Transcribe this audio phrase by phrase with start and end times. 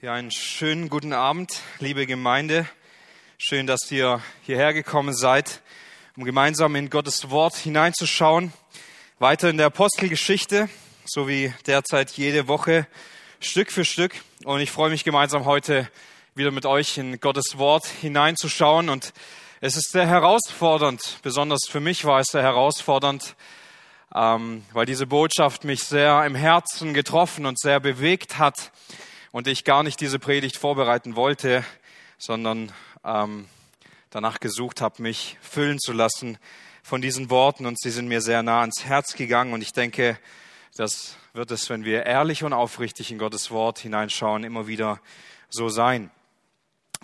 [0.00, 2.68] Ja, einen schönen guten Abend, liebe Gemeinde.
[3.36, 5.60] Schön, dass ihr hierher gekommen seid,
[6.16, 8.52] um gemeinsam in Gottes Wort hineinzuschauen.
[9.18, 10.68] Weiter in der Apostelgeschichte,
[11.04, 12.86] so wie derzeit jede Woche,
[13.40, 14.14] Stück für Stück.
[14.44, 15.90] Und ich freue mich gemeinsam heute
[16.36, 18.90] wieder mit euch in Gottes Wort hineinzuschauen.
[18.90, 19.12] Und
[19.60, 23.34] es ist sehr herausfordernd, besonders für mich war es sehr herausfordernd,
[24.14, 28.70] ähm, weil diese Botschaft mich sehr im Herzen getroffen und sehr bewegt hat
[29.32, 31.64] und ich gar nicht diese Predigt vorbereiten wollte,
[32.18, 32.72] sondern
[33.04, 33.46] ähm,
[34.10, 36.38] danach gesucht habe, mich füllen zu lassen
[36.82, 40.18] von diesen Worten und sie sind mir sehr nah ans Herz gegangen und ich denke,
[40.76, 45.00] das wird es, wenn wir ehrlich und aufrichtig in Gottes Wort hineinschauen, immer wieder
[45.48, 46.10] so sein.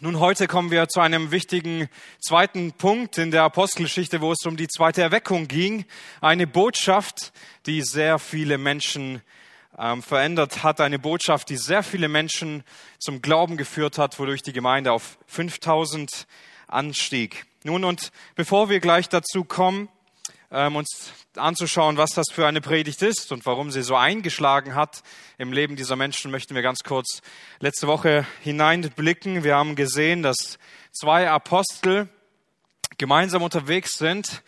[0.00, 4.56] Nun, heute kommen wir zu einem wichtigen zweiten Punkt in der Apostelgeschichte, wo es um
[4.56, 5.84] die zweite Erweckung ging.
[6.20, 7.32] Eine Botschaft,
[7.66, 9.22] die sehr viele Menschen
[9.78, 10.80] ähm, verändert hat.
[10.80, 12.64] Eine Botschaft, die sehr viele Menschen
[12.98, 16.26] zum Glauben geführt hat, wodurch die Gemeinde auf 5000
[16.66, 17.46] anstieg.
[17.62, 19.88] Nun, und bevor wir gleich dazu kommen,
[20.50, 25.02] ähm, uns anzuschauen, was das für eine Predigt ist und warum sie so eingeschlagen hat
[25.38, 27.22] im Leben dieser Menschen, möchten wir ganz kurz
[27.58, 29.42] letzte Woche hineinblicken.
[29.42, 30.58] Wir haben gesehen, dass
[30.92, 32.08] zwei Apostel
[32.98, 34.42] gemeinsam unterwegs sind,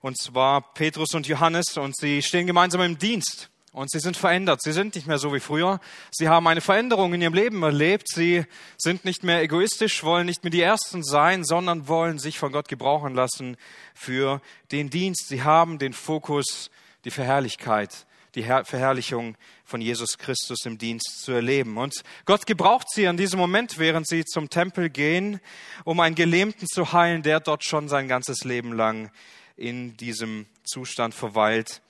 [0.00, 3.50] und zwar Petrus und Johannes, und sie stehen gemeinsam im Dienst.
[3.78, 4.60] Und sie sind verändert.
[4.60, 5.78] Sie sind nicht mehr so wie früher.
[6.10, 8.08] Sie haben eine Veränderung in ihrem Leben erlebt.
[8.08, 8.44] Sie
[8.76, 12.66] sind nicht mehr egoistisch, wollen nicht mehr die Ersten sein, sondern wollen sich von Gott
[12.66, 13.56] gebrauchen lassen
[13.94, 15.28] für den Dienst.
[15.28, 16.72] Sie haben den Fokus,
[17.04, 21.78] die Verherrlichkeit, die Verherrlichung von Jesus Christus im Dienst zu erleben.
[21.78, 25.38] Und Gott gebraucht sie an diesem Moment, während sie zum Tempel gehen,
[25.84, 29.12] um einen Gelähmten zu heilen, der dort schon sein ganzes Leben lang
[29.56, 31.80] in diesem Zustand verweilt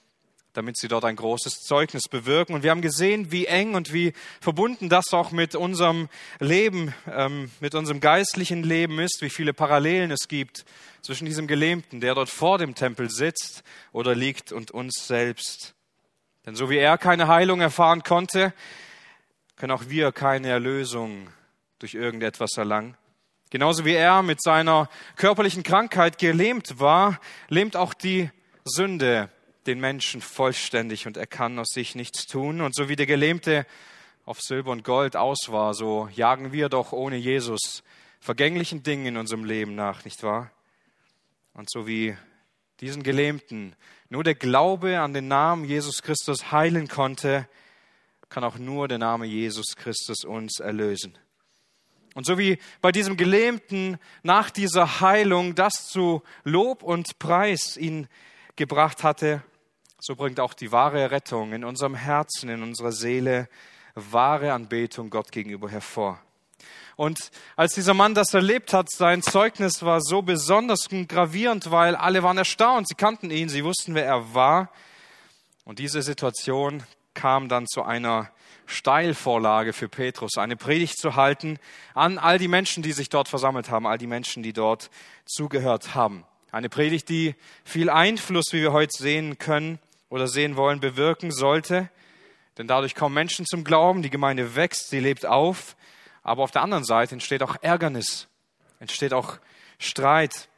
[0.58, 2.52] damit sie dort ein großes Zeugnis bewirken.
[2.52, 6.08] Und wir haben gesehen, wie eng und wie verbunden das auch mit unserem
[6.40, 10.64] Leben, ähm, mit unserem geistlichen Leben ist, wie viele Parallelen es gibt
[11.00, 15.74] zwischen diesem Gelähmten, der dort vor dem Tempel sitzt oder liegt, und uns selbst.
[16.44, 18.52] Denn so wie er keine Heilung erfahren konnte,
[19.54, 21.28] können auch wir keine Erlösung
[21.78, 22.96] durch irgendetwas erlangen.
[23.50, 28.32] Genauso wie er mit seiner körperlichen Krankheit gelähmt war, lähmt auch die
[28.64, 29.30] Sünde
[29.68, 32.60] den Menschen vollständig und er kann aus sich nichts tun.
[32.60, 33.66] Und so wie der Gelähmte
[34.24, 37.82] auf Silber und Gold aus war, so jagen wir doch ohne Jesus
[38.18, 40.50] vergänglichen Dingen in unserem Leben nach, nicht wahr?
[41.52, 42.16] Und so wie
[42.80, 43.76] diesen Gelähmten
[44.08, 47.48] nur der Glaube an den Namen Jesus Christus heilen konnte,
[48.28, 51.16] kann auch nur der Name Jesus Christus uns erlösen.
[52.14, 58.08] Und so wie bei diesem Gelähmten nach dieser Heilung das zu Lob und Preis ihn
[58.56, 59.42] gebracht hatte,
[60.00, 63.48] so bringt auch die wahre Rettung in unserem Herzen, in unserer Seele
[63.94, 66.20] wahre Anbetung Gott gegenüber hervor.
[66.96, 71.94] Und als dieser Mann das erlebt hat, sein Zeugnis war so besonders und gravierend, weil
[71.94, 72.88] alle waren erstaunt.
[72.88, 74.70] Sie kannten ihn, sie wussten, wer er war.
[75.64, 76.82] Und diese Situation
[77.14, 78.30] kam dann zu einer
[78.66, 81.58] Steilvorlage für Petrus, eine Predigt zu halten
[81.94, 84.90] an all die Menschen, die sich dort versammelt haben, all die Menschen, die dort
[85.24, 86.24] zugehört haben.
[86.50, 89.78] Eine Predigt, die viel Einfluss, wie wir heute sehen können,
[90.10, 91.90] oder sehen wollen, bewirken sollte.
[92.56, 95.76] Denn dadurch kommen Menschen zum Glauben, die Gemeinde wächst, sie lebt auf.
[96.22, 98.28] Aber auf der anderen Seite entsteht auch Ärgernis,
[98.80, 99.38] entsteht auch
[99.78, 100.48] Streit.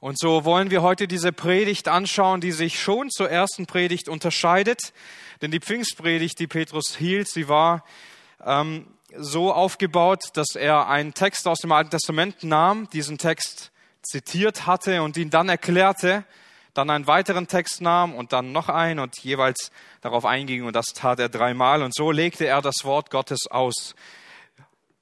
[0.00, 4.92] Und so wollen wir heute diese Predigt anschauen, die sich schon zur ersten Predigt unterscheidet.
[5.40, 7.84] Denn die Pfingstpredigt, die Petrus hielt, sie war
[8.44, 13.70] ähm, so aufgebaut, dass er einen Text aus dem Alten Testament nahm, diesen Text
[14.02, 16.24] zitiert hatte und ihn dann erklärte
[16.74, 19.70] dann einen weiteren Text nahm und dann noch einen und jeweils
[20.00, 23.94] darauf einging und das tat er dreimal und so legte er das Wort Gottes aus.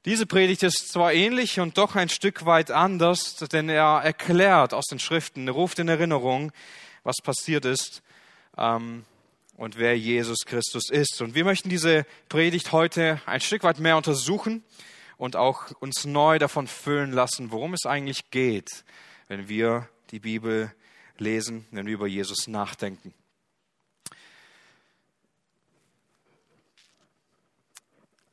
[0.04, 4.86] Diese Predigt ist zwar ähnlich und doch ein Stück weit anders, denn er erklärt aus
[4.86, 6.52] den Schriften, ruft in Erinnerung,
[7.04, 8.02] was passiert ist
[8.58, 9.04] ähm,
[9.56, 11.22] und wer Jesus Christus ist.
[11.22, 14.64] Und wir möchten diese Predigt heute ein Stück weit mehr untersuchen
[15.18, 18.84] und auch uns neu davon füllen lassen, worum es eigentlich geht,
[19.28, 20.74] wenn wir die Bibel
[21.22, 23.14] lesen, wenn wir über Jesus nachdenken.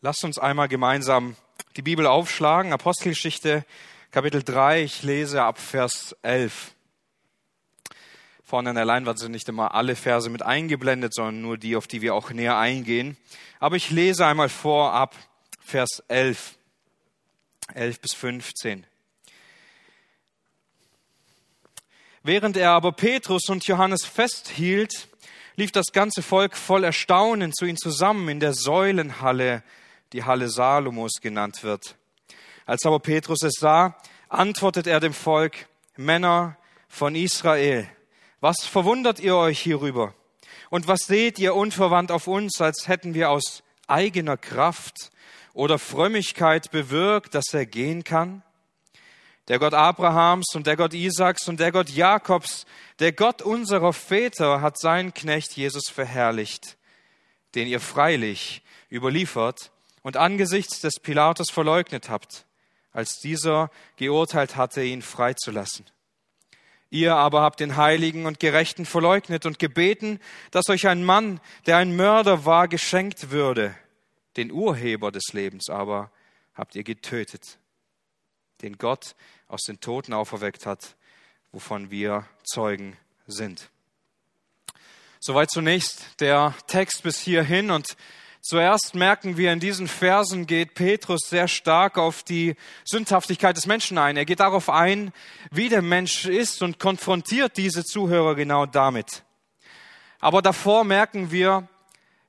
[0.02, 1.36] Lasst uns einmal gemeinsam
[1.76, 3.66] die Bibel aufschlagen, Apostelgeschichte
[4.12, 6.74] Kapitel 3, ich lese ab Vers 11.
[8.44, 11.86] Vorne an der Leinwand sind nicht immer alle Verse mit eingeblendet, sondern nur die, auf
[11.86, 13.18] die wir auch näher eingehen.
[13.60, 15.16] Aber ich lese einmal vor ab
[15.60, 16.58] Vers 11,
[17.76, 18.88] 11 bis 15.
[22.24, 25.08] Während er aber Petrus und Johannes festhielt,
[25.56, 29.64] lief das ganze Volk voll Erstaunen zu ihnen zusammen in der Säulenhalle
[30.14, 31.96] die Halle Salomos genannt wird.
[32.66, 33.96] Als aber Petrus es sah,
[34.28, 36.58] antwortet er dem Volk, Männer
[36.88, 37.90] von Israel,
[38.42, 40.14] was verwundert ihr euch hierüber?
[40.70, 45.12] Und was seht ihr unverwandt auf uns, als hätten wir aus eigener Kraft
[45.54, 48.44] oder Frömmigkeit bewirkt, dass er gehen kann?
[49.50, 52.66] Der Gott Abrahams und der Gott Isaaks und der Gott Jakobs,
[53.00, 56.78] der Gott unserer Väter hat seinen Knecht Jesus verherrlicht,
[57.56, 58.62] den ihr freilich
[58.92, 59.72] überliefert
[60.04, 62.46] und angesichts des Pilatus verleugnet habt,
[62.92, 65.86] als dieser geurteilt hatte, ihn freizulassen.
[66.92, 70.20] Ihr aber habt den Heiligen und Gerechten verleugnet und gebeten,
[70.52, 73.76] dass euch ein Mann, der ein Mörder war, geschenkt würde.
[74.38, 76.12] Den Urheber des Lebens aber
[76.56, 77.60] habt ihr getötet,
[78.62, 79.16] den Gott
[79.48, 80.96] aus den Toten auferweckt hat,
[81.52, 82.98] wovon wir Zeugen
[83.28, 83.70] sind.
[85.20, 87.98] Soweit zunächst der Text bis hierhin und
[88.42, 93.98] Zuerst merken wir, in diesen Versen geht Petrus sehr stark auf die Sündhaftigkeit des Menschen
[93.98, 94.16] ein.
[94.16, 95.12] Er geht darauf ein,
[95.52, 99.24] wie der Mensch ist und konfrontiert diese Zuhörer genau damit.
[100.22, 101.68] Aber davor merken wir,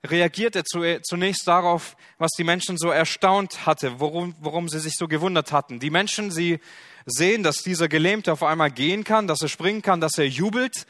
[0.04, 5.08] reagiert er zunächst darauf, was die Menschen so erstaunt hatte, worum, worum sie sich so
[5.08, 5.78] gewundert hatten.
[5.78, 6.60] Die Menschen, sie
[7.06, 10.86] sehen, dass dieser Gelähmte auf einmal gehen kann, dass er springen kann, dass er jubelt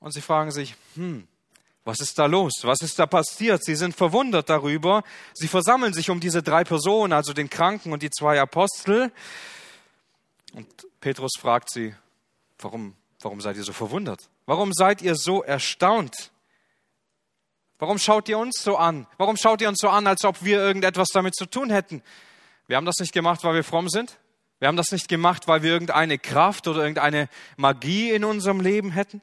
[0.00, 1.26] und sie fragen sich, hm,
[1.84, 2.52] was ist da los?
[2.62, 3.64] Was ist da passiert?
[3.64, 5.02] Sie sind verwundert darüber.
[5.34, 9.10] Sie versammeln sich um diese drei Personen, also den Kranken und die zwei Apostel.
[10.52, 10.68] Und
[11.00, 11.94] Petrus fragt sie,
[12.60, 14.28] warum, warum seid ihr so verwundert?
[14.46, 16.31] Warum seid ihr so erstaunt?
[17.82, 19.08] Warum schaut ihr uns so an?
[19.18, 22.00] Warum schaut ihr uns so an, als ob wir irgendetwas damit zu tun hätten?
[22.68, 24.20] Wir haben das nicht gemacht, weil wir fromm sind.
[24.60, 28.92] Wir haben das nicht gemacht, weil wir irgendeine Kraft oder irgendeine Magie in unserem Leben
[28.92, 29.20] hätten.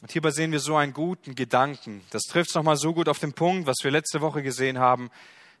[0.00, 2.02] Und hierbei sehen wir so einen guten Gedanken.
[2.08, 5.10] Das trifft es nochmal so gut auf den Punkt, was wir letzte Woche gesehen haben,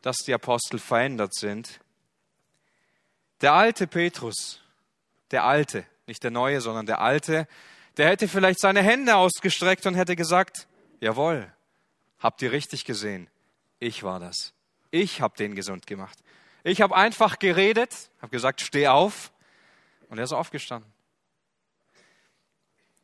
[0.00, 1.80] dass die Apostel verändert sind.
[3.42, 4.62] Der alte Petrus,
[5.32, 7.46] der alte, nicht der neue, sondern der alte,
[7.96, 10.66] der hätte vielleicht seine Hände ausgestreckt und hätte gesagt,
[11.00, 11.52] jawohl,
[12.18, 13.28] habt ihr richtig gesehen,
[13.78, 14.54] ich war das.
[14.90, 16.18] Ich habe den gesund gemacht.
[16.64, 19.32] Ich habe einfach geredet, habe gesagt, steh auf
[20.08, 20.92] und er ist aufgestanden.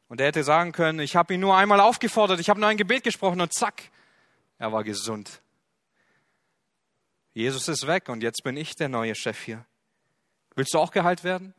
[0.08, 2.76] Und er hätte sagen können, ich habe ihn nur einmal aufgefordert, ich habe nur ein
[2.76, 3.90] Gebet gesprochen und zack,
[4.58, 5.42] er war gesund.
[7.34, 9.64] Jesus ist weg und jetzt bin ich der neue Chef hier.
[10.54, 11.54] Willst du auch geheilt werden?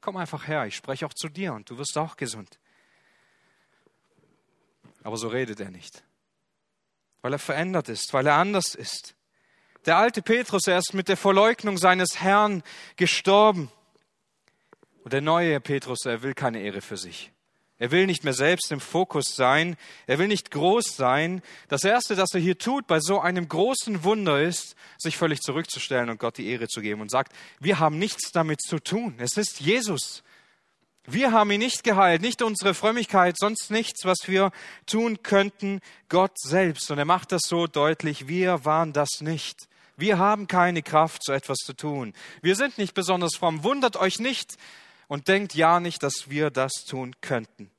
[0.00, 2.58] Komm einfach her, ich spreche auch zu dir und du wirst auch gesund.
[5.06, 6.02] Aber so redet er nicht,
[7.22, 9.14] weil er verändert ist, weil er anders ist.
[9.84, 12.64] Der alte Petrus, er ist mit der Verleugnung seines Herrn
[12.96, 13.70] gestorben.
[15.04, 17.30] Und der neue Petrus, er will keine Ehre für sich.
[17.78, 19.76] Er will nicht mehr selbst im Fokus sein.
[20.08, 21.40] Er will nicht groß sein.
[21.68, 26.10] Das Erste, das er hier tut bei so einem großen Wunder ist, sich völlig zurückzustellen
[26.10, 27.30] und Gott die Ehre zu geben und sagt,
[27.60, 29.14] wir haben nichts damit zu tun.
[29.18, 30.24] Es ist Jesus.
[31.06, 34.50] Wir haben ihn nicht geheilt, nicht unsere Frömmigkeit, sonst nichts, was wir
[34.86, 36.90] tun könnten, Gott selbst.
[36.90, 39.68] Und er macht das so deutlich, wir waren das nicht.
[39.96, 42.12] Wir haben keine Kraft, so etwas zu tun.
[42.42, 43.64] Wir sind nicht besonders fromm.
[43.64, 44.56] Wundert euch nicht,
[45.08, 47.70] und denkt ja nicht, dass wir das tun könnten.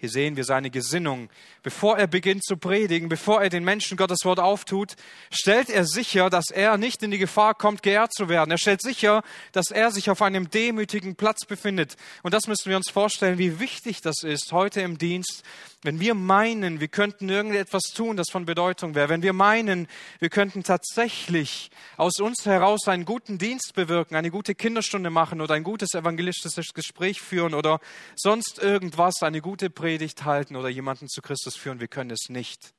[0.00, 1.28] Hier sehen wir seine Gesinnung.
[1.64, 4.94] Bevor er beginnt zu predigen, bevor er den Menschen Gottes Wort auftut,
[5.28, 8.52] stellt er sicher, dass er nicht in die Gefahr kommt, geehrt zu werden.
[8.52, 11.96] Er stellt sicher, dass er sich auf einem demütigen Platz befindet.
[12.22, 15.42] Und das müssen wir uns vorstellen, wie wichtig das ist heute im Dienst,
[15.82, 19.86] wenn wir meinen, wir könnten irgendetwas tun, das von Bedeutung wäre, wenn wir meinen,
[20.18, 25.54] wir könnten tatsächlich aus uns heraus einen guten Dienst bewirken, eine gute Kinderstunde machen oder
[25.54, 27.80] ein gutes evangelistisches Gespräch führen oder
[28.16, 32.74] sonst irgendwas, eine gute Predigt halten oder jemanden zu Christus führen, wir können es nicht.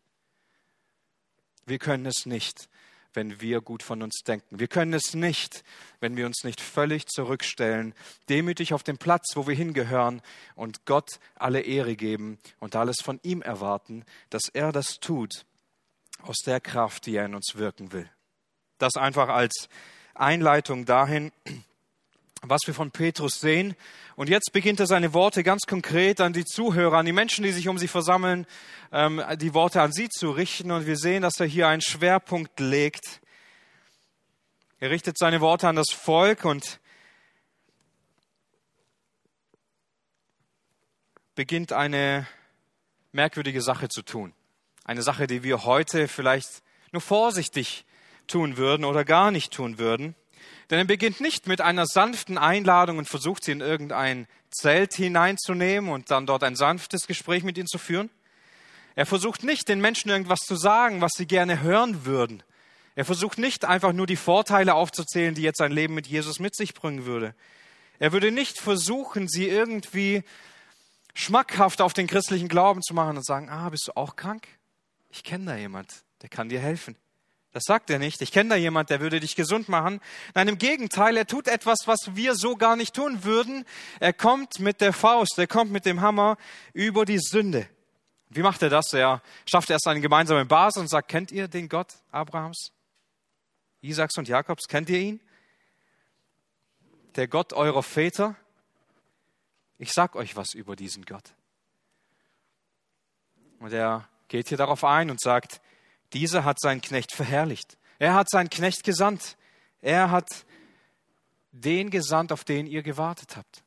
[1.65, 2.67] Wir können es nicht
[3.13, 4.59] wenn wir gut von uns denken.
[4.59, 5.63] Wir können es nicht,
[5.99, 7.93] wenn wir uns nicht völlig zurückstellen,
[8.29, 10.21] demütig auf den Platz, wo wir hingehören
[10.55, 15.45] und Gott alle Ehre geben und alles von ihm erwarten, dass er das tut
[16.21, 18.09] aus der Kraft, die er in uns wirken will.
[18.77, 19.69] Das einfach als
[20.13, 21.31] Einleitung dahin,
[22.41, 23.75] was wir von Petrus sehen.
[24.15, 27.51] Und jetzt beginnt er seine Worte ganz konkret an die Zuhörer, an die Menschen, die
[27.51, 28.45] sich um sie versammeln,
[28.91, 30.71] ähm, die Worte an sie zu richten.
[30.71, 33.21] Und wir sehen, dass er hier einen Schwerpunkt legt.
[34.79, 36.79] Er richtet seine Worte an das Volk und
[41.35, 42.27] beginnt eine
[43.11, 44.33] merkwürdige Sache zu tun.
[44.85, 47.85] Eine Sache, die wir heute vielleicht nur vorsichtig
[48.27, 50.15] tun würden oder gar nicht tun würden.
[50.69, 55.91] Denn er beginnt nicht mit einer sanften Einladung und versucht sie in irgendein Zelt hineinzunehmen
[55.91, 58.09] und dann dort ein sanftes Gespräch mit ihnen zu führen.
[58.95, 62.43] Er versucht nicht, den Menschen irgendwas zu sagen, was sie gerne hören würden.
[62.95, 66.55] Er versucht nicht einfach nur die Vorteile aufzuzählen, die jetzt sein Leben mit Jesus mit
[66.55, 67.33] sich bringen würde.
[67.99, 70.23] Er würde nicht versuchen, sie irgendwie
[71.13, 74.47] schmackhaft auf den christlichen Glauben zu machen und sagen, ah, bist du auch krank?
[75.09, 76.97] Ich kenne da jemand, der kann dir helfen.
[77.51, 78.21] Das sagt er nicht.
[78.21, 80.01] Ich kenne da jemand, der würde dich gesund machen.
[80.35, 83.65] Nein, im Gegenteil, er tut etwas, was wir so gar nicht tun würden.
[83.99, 86.37] Er kommt mit der Faust, er kommt mit dem Hammer
[86.73, 87.67] über die Sünde.
[88.29, 88.93] Wie macht er das?
[88.93, 92.71] Er schafft erst eine gemeinsame Basis und sagt, kennt ihr den Gott Abrahams,
[93.81, 94.67] Isaaks und Jakobs?
[94.67, 95.19] Kennt ihr ihn?
[97.15, 98.35] Der Gott eurer Väter?
[99.79, 101.33] Ich sag euch was über diesen Gott.
[103.59, 105.59] Und er geht hier darauf ein und sagt,
[106.13, 107.77] dieser hat seinen Knecht verherrlicht.
[107.99, 109.37] Er hat seinen Knecht gesandt.
[109.81, 110.27] Er hat
[111.51, 113.63] den gesandt, auf den ihr gewartet habt.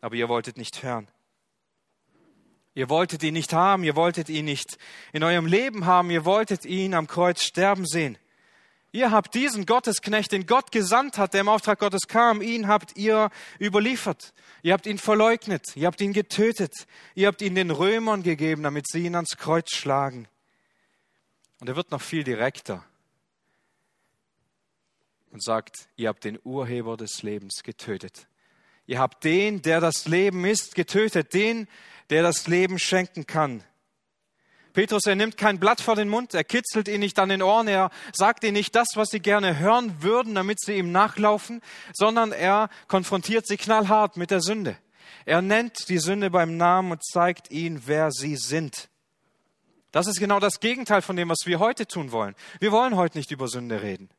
[0.00, 1.08] Aber ihr wolltet nicht hören.
[2.74, 4.76] Ihr wolltet ihn nicht haben, ihr wolltet ihn nicht
[5.12, 8.18] in eurem Leben haben, ihr wolltet ihn am Kreuz sterben sehen.
[8.92, 12.96] Ihr habt diesen Gottesknecht, den Gott gesandt hat, der im Auftrag Gottes kam, ihn habt
[12.96, 13.30] ihr
[13.60, 14.34] überliefert.
[14.62, 18.88] Ihr habt ihn verleugnet, ihr habt ihn getötet, ihr habt ihn den Römern gegeben, damit
[18.88, 20.28] sie ihn ans Kreuz schlagen.
[21.60, 22.84] Und er wird noch viel direkter
[25.30, 28.26] und sagt, ihr habt den Urheber des Lebens getötet.
[28.86, 31.68] Ihr habt den, der das Leben ist, getötet, den,
[32.10, 33.64] der das Leben schenken kann.
[34.72, 37.66] Petrus, er nimmt kein Blatt vor den Mund, er kitzelt ihn nicht an den Ohren,
[37.66, 41.62] er sagt ihnen nicht das, was sie gerne hören würden, damit sie ihm nachlaufen,
[41.94, 44.76] sondern er konfrontiert sie knallhart mit der Sünde.
[45.24, 48.90] Er nennt die Sünde beim Namen und zeigt ihnen, wer sie sind.
[49.96, 52.34] Das ist genau das Gegenteil von dem, was wir heute tun wollen.
[52.60, 54.10] Wir wollen heute nicht über Sünde reden.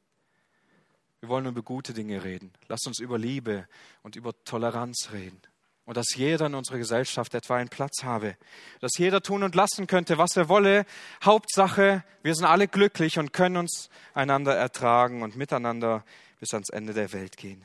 [1.19, 2.51] Wir wollen über gute Dinge reden.
[2.67, 3.67] Lasst uns über Liebe
[4.01, 5.39] und über Toleranz reden.
[5.85, 8.37] Und dass jeder in unserer Gesellschaft etwa einen Platz habe.
[8.79, 10.83] Dass jeder tun und lassen könnte, was er wolle.
[11.23, 16.03] Hauptsache, wir sind alle glücklich und können uns einander ertragen und miteinander
[16.39, 17.63] bis ans Ende der Welt gehen.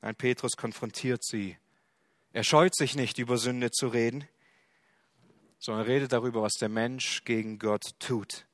[0.00, 1.58] Ein Petrus konfrontiert sie.
[2.32, 4.26] Er scheut sich nicht, über Sünde zu reden
[5.64, 8.44] sondern redet darüber, was der Mensch gegen Gott tut.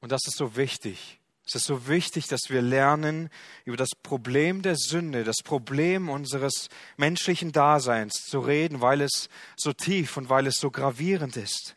[0.00, 1.20] Und das ist so wichtig.
[1.46, 3.28] Es ist so wichtig, dass wir lernen,
[3.66, 9.74] über das Problem der Sünde, das Problem unseres menschlichen Daseins zu reden, weil es so
[9.74, 11.74] tief und weil es so gravierend ist.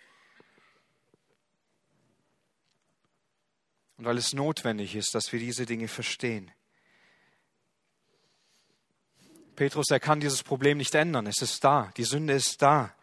[3.97, 6.49] Und weil es notwendig ist, dass wir diese Dinge verstehen.
[9.57, 11.25] Petrus, er kann dieses Problem nicht ändern.
[11.25, 11.91] Es ist da.
[11.97, 12.93] Die Sünde ist da.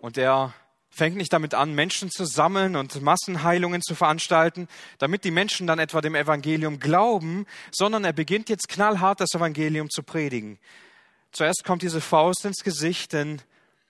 [0.00, 0.52] Und er
[0.90, 4.66] fängt nicht damit an, Menschen zu sammeln und Massenheilungen zu veranstalten,
[4.98, 9.88] damit die Menschen dann etwa dem Evangelium glauben, sondern er beginnt jetzt knallhart das Evangelium
[9.88, 10.58] zu predigen.
[11.30, 13.40] Zuerst kommt diese Faust ins Gesicht, denn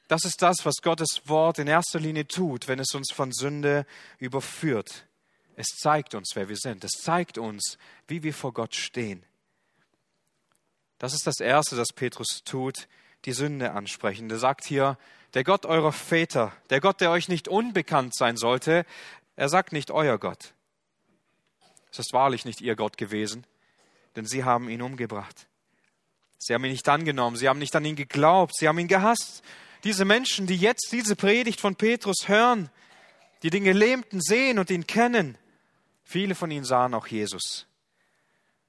[0.07, 3.87] das ist das, was Gottes Wort in erster Linie tut, wenn es uns von Sünde
[4.19, 5.07] überführt.
[5.55, 6.85] Es zeigt uns, wer wir sind.
[6.85, 9.25] Es zeigt uns, wie wir vor Gott stehen.
[10.99, 12.89] Das ist das Erste, das Petrus tut,
[13.25, 14.31] die Sünde ansprechen.
[14.31, 14.99] Er sagt hier,
[15.35, 18.87] der Gott eurer Väter, der Gott, der euch nicht unbekannt sein sollte,
[19.37, 20.55] er sagt nicht euer Gott.
[21.91, 23.47] Es ist wahrlich nicht ihr Gott gewesen,
[24.17, 25.47] denn sie haben ihn umgebracht.
[26.39, 29.43] Sie haben ihn nicht angenommen, sie haben nicht an ihn geglaubt, sie haben ihn gehasst.
[29.85, 32.71] Diese Menschen, die jetzt diese Predigt von Petrus hören,
[33.43, 35.37] die den Gelähmten sehen und ihn kennen,
[36.05, 37.67] viele von ihnen sahen auch Jesus.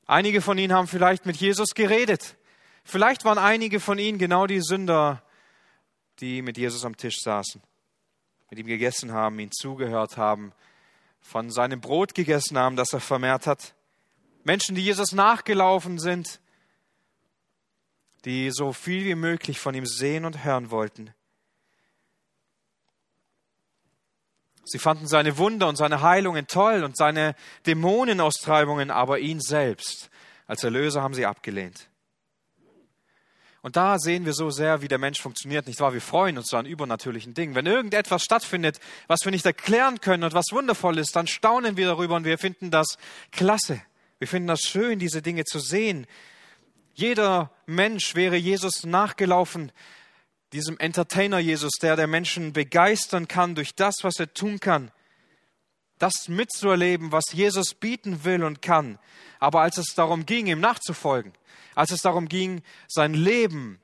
[0.07, 2.37] Einige von ihnen haben vielleicht mit Jesus geredet.
[2.85, 5.21] Vielleicht waren einige von ihnen genau die Sünder,
[6.19, 7.61] die mit Jesus am Tisch saßen,
[8.49, 10.53] mit ihm gegessen haben, ihn zugehört haben,
[11.19, 13.75] von seinem Brot gegessen haben, das er vermehrt hat.
[14.45, 16.39] Menschen, die Jesus nachgelaufen sind,
[18.23, 21.13] die so viel wie möglich von ihm sehen und hören wollten.
[24.69, 30.09] Sie fanden seine Wunder und seine Heilungen toll und seine Dämonenaustreibungen, aber ihn selbst
[30.47, 31.89] als Erlöser haben sie abgelehnt.
[33.61, 35.93] Und da sehen wir so sehr, wie der Mensch funktioniert, nicht wahr?
[35.93, 37.53] Wir freuen uns so an übernatürlichen Dingen.
[37.53, 41.87] Wenn irgendetwas stattfindet, was wir nicht erklären können und was wundervoll ist, dann staunen wir
[41.87, 42.97] darüber und wir finden das
[43.31, 43.81] klasse.
[44.19, 46.07] Wir finden das schön, diese Dinge zu sehen.
[46.93, 49.71] Jeder Mensch wäre Jesus nachgelaufen,
[50.53, 54.91] diesem Entertainer Jesus, der der Menschen begeistern kann durch das, was er tun kann,
[55.99, 58.99] das mitzuerleben, was Jesus bieten will und kann.
[59.39, 61.33] Aber als es darum ging, ihm nachzufolgen,
[61.75, 63.79] als es darum ging, sein Leben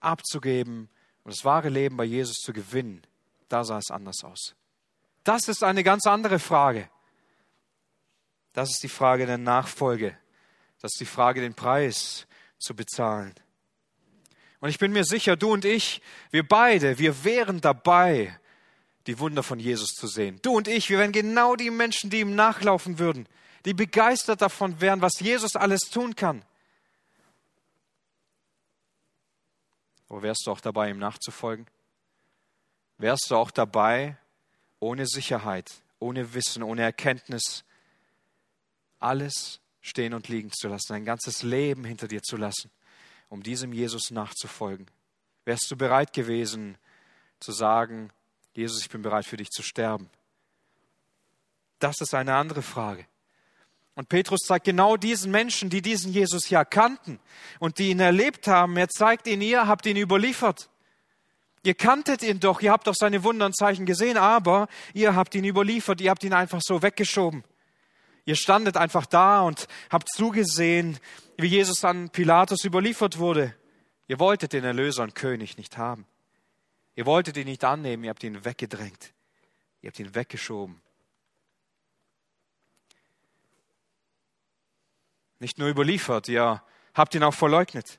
[0.00, 0.88] abzugeben
[1.24, 3.02] und das wahre Leben bei Jesus zu gewinnen,
[3.48, 4.54] da sah es anders aus.
[5.24, 6.88] Das ist eine ganz andere Frage.
[8.52, 10.16] Das ist die Frage der Nachfolge.
[10.80, 12.26] Das ist die Frage, den Preis
[12.58, 13.34] zu bezahlen.
[14.60, 18.38] Und ich bin mir sicher, du und ich, wir beide, wir wären dabei,
[19.06, 20.40] die Wunder von Jesus zu sehen.
[20.42, 23.28] Du und ich, wir wären genau die Menschen, die ihm nachlaufen würden,
[23.64, 26.44] die begeistert davon wären, was Jesus alles tun kann.
[30.08, 31.66] Aber wärst du auch dabei, ihm nachzufolgen?
[32.98, 34.16] Wärst du auch dabei,
[34.80, 37.64] ohne Sicherheit, ohne Wissen, ohne Erkenntnis,
[38.98, 42.70] alles stehen und liegen zu lassen, ein ganzes Leben hinter dir zu lassen,
[43.28, 44.86] um diesem Jesus nachzufolgen?
[45.44, 46.76] Wärst du bereit gewesen
[47.40, 48.10] zu sagen,
[48.54, 50.10] Jesus, ich bin bereit für dich zu sterben?
[51.78, 53.06] Das ist eine andere Frage.
[53.94, 57.18] Und Petrus zeigt genau diesen Menschen, die diesen Jesus ja kannten
[57.60, 60.68] und die ihn erlebt haben, er zeigt ihn, ihr habt ihn überliefert.
[61.62, 65.34] Ihr kanntet ihn doch, ihr habt doch seine Wunder und Zeichen gesehen, aber ihr habt
[65.34, 67.42] ihn überliefert, ihr habt ihn einfach so weggeschoben.
[68.26, 70.98] Ihr standet einfach da und habt zugesehen,
[71.36, 73.54] wie Jesus an Pilatus überliefert wurde.
[74.08, 76.06] Ihr wolltet den Erlöser und König nicht haben.
[76.94, 79.12] Ihr wolltet ihn nicht annehmen, ihr habt ihn weggedrängt.
[79.82, 80.80] Ihr habt ihn weggeschoben.
[85.38, 86.62] Nicht nur überliefert, ihr
[86.94, 87.98] habt ihn auch verleugnet.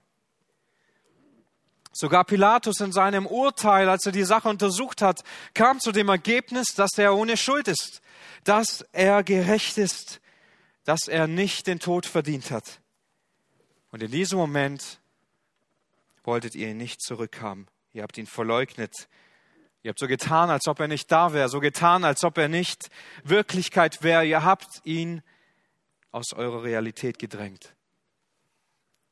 [1.93, 6.69] Sogar Pilatus in seinem Urteil, als er die Sache untersucht hat, kam zu dem Ergebnis,
[6.75, 8.01] dass er ohne Schuld ist,
[8.43, 10.21] dass er gerecht ist,
[10.83, 12.81] dass er nicht den Tod verdient hat.
[13.91, 14.99] Und in diesem Moment
[16.23, 17.67] wolltet ihr ihn nicht zurückhaben.
[17.93, 19.07] Ihr habt ihn verleugnet.
[19.81, 22.49] Ihr habt so getan, als ob er nicht da wäre, so getan, als ob er
[22.49, 22.89] nicht
[23.23, 24.25] Wirklichkeit wäre.
[24.25, 25.23] Ihr habt ihn
[26.11, 27.73] aus eurer Realität gedrängt.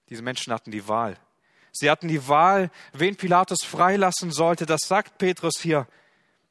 [0.10, 1.18] Diese Menschen hatten die Wahl.
[1.72, 4.66] Sie hatten die Wahl, wen Pilatus freilassen sollte.
[4.66, 5.88] Das sagt Petrus hier.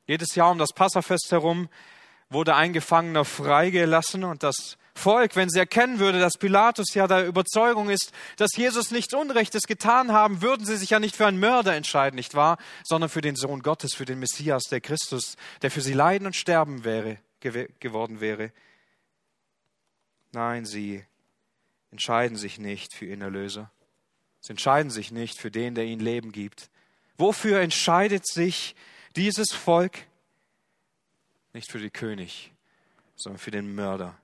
[0.07, 1.69] Jedes Jahr um das Passafest herum
[2.29, 7.27] wurde ein Gefangener freigelassen und das Volk, wenn sie erkennen würde, dass Pilatus ja der
[7.27, 11.41] Überzeugung ist, dass Jesus nichts Unrechtes getan haben, würden sie sich ja nicht für einen
[11.41, 15.71] Mörder entscheiden, nicht wahr, sondern für den Sohn Gottes, für den Messias, der Christus, der
[15.71, 18.53] für sie leiden und sterben wäre, geworden wäre.
[20.33, 21.05] Nein, sie
[21.91, 23.71] entscheiden sich nicht für ihren Erlöser.
[24.41, 26.71] Sie entscheiden sich nicht für den, der ihnen Leben gibt.
[27.17, 28.75] Wofür entscheidet sich
[29.17, 30.07] dieses Volk?
[31.53, 32.53] Nicht für den König,
[33.17, 34.17] sondern für den Mörder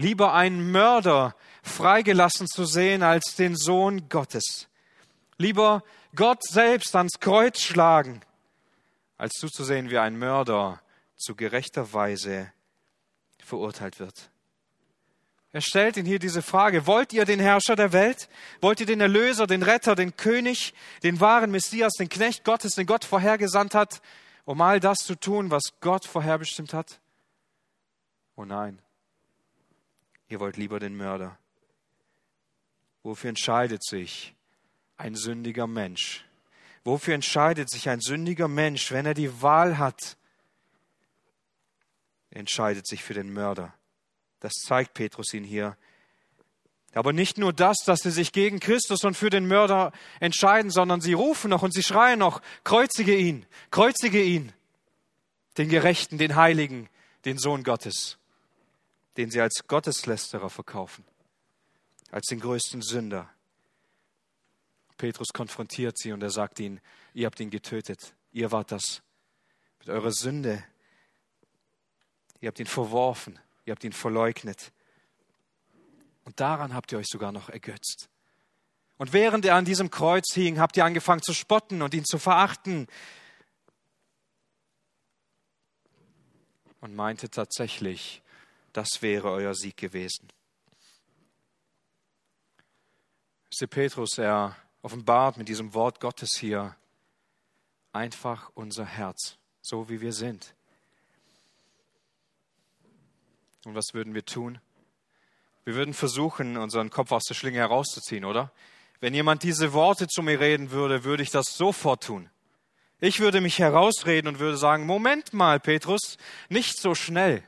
[0.00, 4.68] lieber einen Mörder freigelassen zu sehen als den Sohn Gottes.
[5.36, 5.82] Lieber
[6.14, 8.22] Gott selbst ans Kreuz schlagen,
[9.16, 10.80] als zuzusehen, wie ein Mörder
[11.16, 12.52] zu gerechter Weise
[13.44, 14.30] verurteilt wird.
[15.52, 18.28] Er stellt ihn hier diese Frage, wollt ihr den Herrscher der Welt?
[18.60, 22.86] Wollt ihr den Erlöser, den Retter, den König, den wahren Messias, den Knecht Gottes, den
[22.86, 24.00] Gott vorhergesandt hat,
[24.44, 27.00] um all das zu tun, was Gott vorherbestimmt hat?
[28.36, 28.80] Oh nein,
[30.30, 31.36] Ihr wollt lieber den Mörder.
[33.02, 34.32] Wofür entscheidet sich
[34.96, 36.24] ein sündiger Mensch?
[36.84, 40.16] Wofür entscheidet sich ein sündiger Mensch, wenn er die Wahl hat?
[42.30, 43.74] Er entscheidet sich für den Mörder.
[44.38, 45.76] Das zeigt Petrus ihn hier.
[46.94, 49.90] Aber nicht nur das, dass sie sich gegen Christus und für den Mörder
[50.20, 54.52] entscheiden, sondern sie rufen noch und sie schreien noch, kreuzige ihn, kreuzige ihn,
[55.58, 56.88] den Gerechten, den Heiligen,
[57.24, 58.19] den Sohn Gottes
[59.20, 61.04] den sie als Gotteslästerer verkaufen,
[62.10, 63.28] als den größten Sünder.
[64.96, 66.80] Petrus konfrontiert sie und er sagt ihnen,
[67.12, 69.02] ihr habt ihn getötet, ihr wart das
[69.78, 70.64] mit eurer Sünde,
[72.40, 74.72] ihr habt ihn verworfen, ihr habt ihn verleugnet.
[76.24, 78.08] Und daran habt ihr euch sogar noch ergötzt.
[78.96, 82.18] Und während er an diesem Kreuz hing, habt ihr angefangen zu spotten und ihn zu
[82.18, 82.86] verachten.
[86.80, 88.22] Und meinte tatsächlich,
[88.72, 90.28] das wäre euer Sieg gewesen.
[93.50, 96.76] Wisst Petrus, er offenbart mit diesem Wort Gottes hier
[97.92, 100.54] einfach unser Herz, so wie wir sind.
[103.64, 104.60] Und was würden wir tun?
[105.64, 108.52] Wir würden versuchen, unseren Kopf aus der Schlinge herauszuziehen, oder?
[109.00, 112.30] Wenn jemand diese Worte zu mir reden würde, würde ich das sofort tun.
[113.00, 117.42] Ich würde mich herausreden und würde sagen, Moment mal, Petrus, nicht so schnell.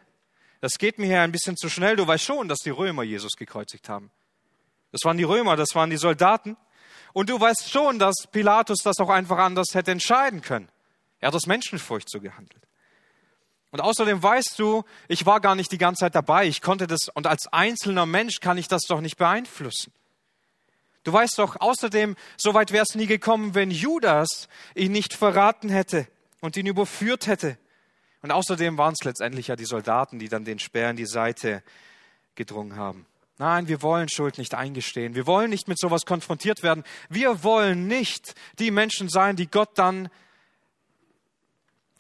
[0.62, 1.96] Das geht mir hier ein bisschen zu schnell.
[1.96, 4.12] Du weißt schon, dass die Römer Jesus gekreuzigt haben.
[4.92, 6.57] Das waren die Römer, das waren die Soldaten.
[7.12, 10.68] Und du weißt schon, dass Pilatus das auch einfach anders hätte entscheiden können.
[11.18, 12.62] Er hat aus Menschenfurcht so gehandelt.
[13.72, 16.46] Und außerdem weißt du, ich war gar nicht die ganze Zeit dabei.
[16.46, 19.92] Ich konnte das, und als einzelner Mensch kann ich das doch nicht beeinflussen.
[21.03, 25.70] Du weißt doch, außerdem, so weit wäre es nie gekommen, wenn Judas ihn nicht verraten
[25.70, 26.07] hätte
[26.40, 27.59] und ihn überführt hätte.
[28.22, 31.62] Und außerdem waren es letztendlich ja die Soldaten, die dann den Speer in die Seite
[32.35, 33.06] gedrungen haben.
[33.38, 35.14] Nein, wir wollen Schuld nicht eingestehen.
[35.14, 36.85] Wir wollen nicht mit sowas konfrontiert werden.
[37.08, 40.08] Wir wollen nicht die Menschen sein, die Gott dann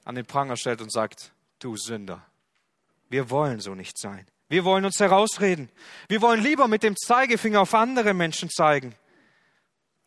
[0.04, 2.24] an den Pranger stellt und sagt, du Sünder,
[3.08, 4.26] wir wollen so nicht sein.
[4.48, 5.70] Wir wollen uns herausreden.
[6.08, 8.94] Wir wollen lieber mit dem Zeigefinger auf andere Menschen zeigen.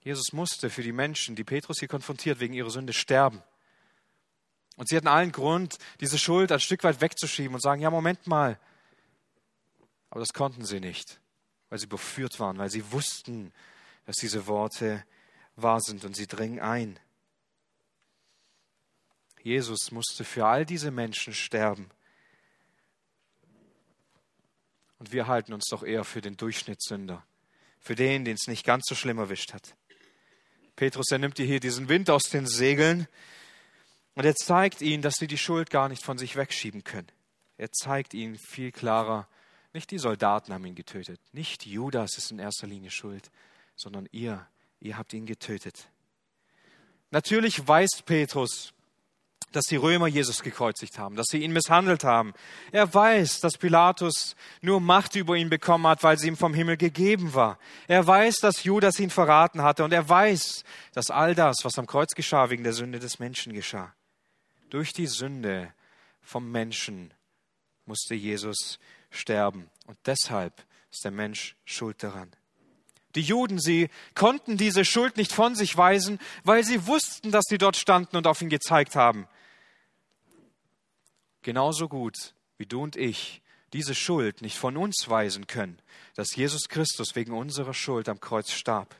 [0.02, 3.42] Jesus musste für die Menschen, die Petrus hier konfrontiert, wegen ihrer Sünde sterben.
[4.76, 8.28] Und sie hatten allen Grund, diese Schuld ein Stück weit wegzuschieben und sagen, ja, Moment
[8.28, 8.60] mal.
[10.10, 11.20] Aber das konnten sie nicht,
[11.70, 13.54] weil sie überführt waren, weil sie wussten,
[14.06, 15.06] dass diese Worte
[15.56, 17.00] wahr sind und sie dringen ein.
[19.42, 21.90] Jesus musste für all diese Menschen sterben.
[24.98, 27.24] Und wir halten uns doch eher für den Durchschnittssünder,
[27.80, 29.76] für den, den es nicht ganz so schlimm erwischt hat.
[30.76, 33.08] Petrus, er nimmt dir hier diesen Wind aus den Segeln
[34.16, 37.08] und er zeigt ihnen, dass sie die Schuld gar nicht von sich wegschieben können.
[37.58, 39.28] Er zeigt ihnen viel klarer,
[39.74, 43.30] nicht die Soldaten haben ihn getötet, nicht Judas ist in erster Linie schuld,
[43.76, 44.48] sondern ihr,
[44.80, 45.90] ihr habt ihn getötet.
[47.12, 48.74] Natürlich weiß Petrus,
[49.52, 52.34] dass die Römer Jesus gekreuzigt haben, dass sie ihn misshandelt haben.
[52.72, 56.78] Er weiß, dass Pilatus nur Macht über ihn bekommen hat, weil sie ihm vom Himmel
[56.78, 57.58] gegeben war.
[57.88, 61.88] Er weiß, dass Judas ihn verraten hatte und er weiß, dass all das, was am
[61.88, 63.94] Kreuz geschah, wegen der Sünde des Menschen geschah.
[64.76, 65.74] Durch die Sünde
[66.22, 67.14] vom Menschen
[67.86, 68.78] musste Jesus
[69.10, 72.30] sterben und deshalb ist der Mensch schuld daran.
[73.16, 77.58] Die Juden, sie konnten diese Schuld nicht von sich weisen, weil sie wussten, dass sie
[77.58, 79.28] dort standen und auf ihn gezeigt haben
[81.46, 85.80] genauso gut wie du und ich diese Schuld nicht von uns weisen können,
[86.16, 88.94] dass Jesus Christus wegen unserer Schuld am Kreuz starb.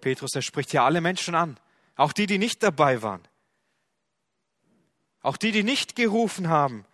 [0.00, 1.60] Petrus, er spricht hier alle Menschen an,
[1.94, 3.22] auch die, die nicht dabei waren,
[5.26, 6.84] auch die, die nicht gerufen haben,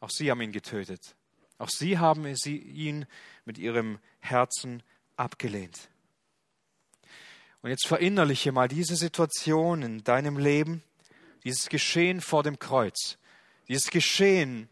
[0.00, 1.14] auch sie haben ihn getötet.
[1.58, 3.04] Auch sie haben ihn
[3.44, 4.82] mit ihrem Herzen
[5.16, 5.90] abgelehnt.
[7.60, 10.82] Und jetzt verinnerliche mal diese Situation in deinem Leben
[11.44, 13.18] dieses Geschehen vor dem Kreuz,
[13.68, 14.70] dieses Geschehen,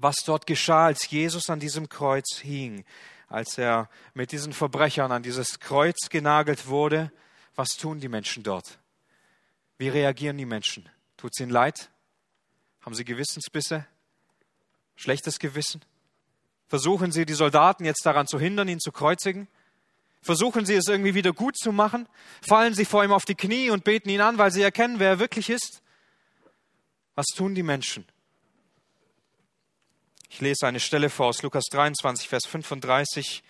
[0.00, 2.84] was dort geschah, als Jesus an diesem Kreuz hing,
[3.28, 7.12] als er mit diesen Verbrechern an dieses Kreuz genagelt wurde,
[7.54, 8.80] was tun die Menschen dort?
[9.78, 10.90] Wie reagieren die Menschen?
[11.16, 11.90] Tut es ihnen leid?
[12.82, 13.86] Haben sie Gewissensbisse?
[14.96, 15.84] Schlechtes Gewissen?
[16.68, 19.48] Versuchen sie, die Soldaten jetzt daran zu hindern, ihn zu kreuzigen?
[20.22, 22.08] Versuchen sie es irgendwie wieder gut zu machen?
[22.46, 25.10] Fallen sie vor ihm auf die Knie und beten ihn an, weil sie erkennen, wer
[25.10, 25.82] er wirklich ist?
[27.14, 28.04] Was tun die Menschen?
[30.28, 33.42] Ich lese eine Stelle vor aus Lukas 23, Vers 35.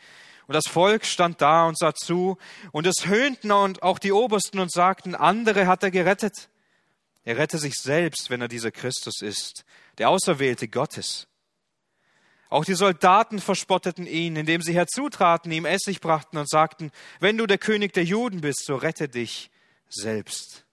[0.47, 2.39] Und das Volk stand da und sah zu,
[2.71, 6.49] und es höhnten und auch die Obersten und sagten, andere hat er gerettet.
[7.27, 9.65] Er rette sich selbst, wenn er dieser Christus ist,
[9.99, 11.27] der Auserwählte Gottes.
[12.49, 17.49] Auch die Soldaten verspotteten ihn, indem sie herzutraten, ihm Essig brachten und sagten, wenn du
[17.49, 19.51] der König der Juden bist, so rette dich
[19.89, 20.67] selbst.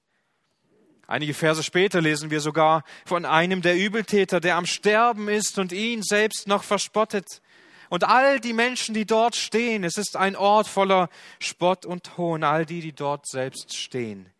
[1.07, 5.71] Einige Verse später lesen wir sogar von einem der Übeltäter, der am Sterben ist und
[5.71, 7.41] ihn selbst noch verspottet.
[7.89, 12.43] Und all die Menschen, die dort stehen, es ist ein Ort voller Spott und Hohn,
[12.43, 14.31] all die, die dort selbst stehen,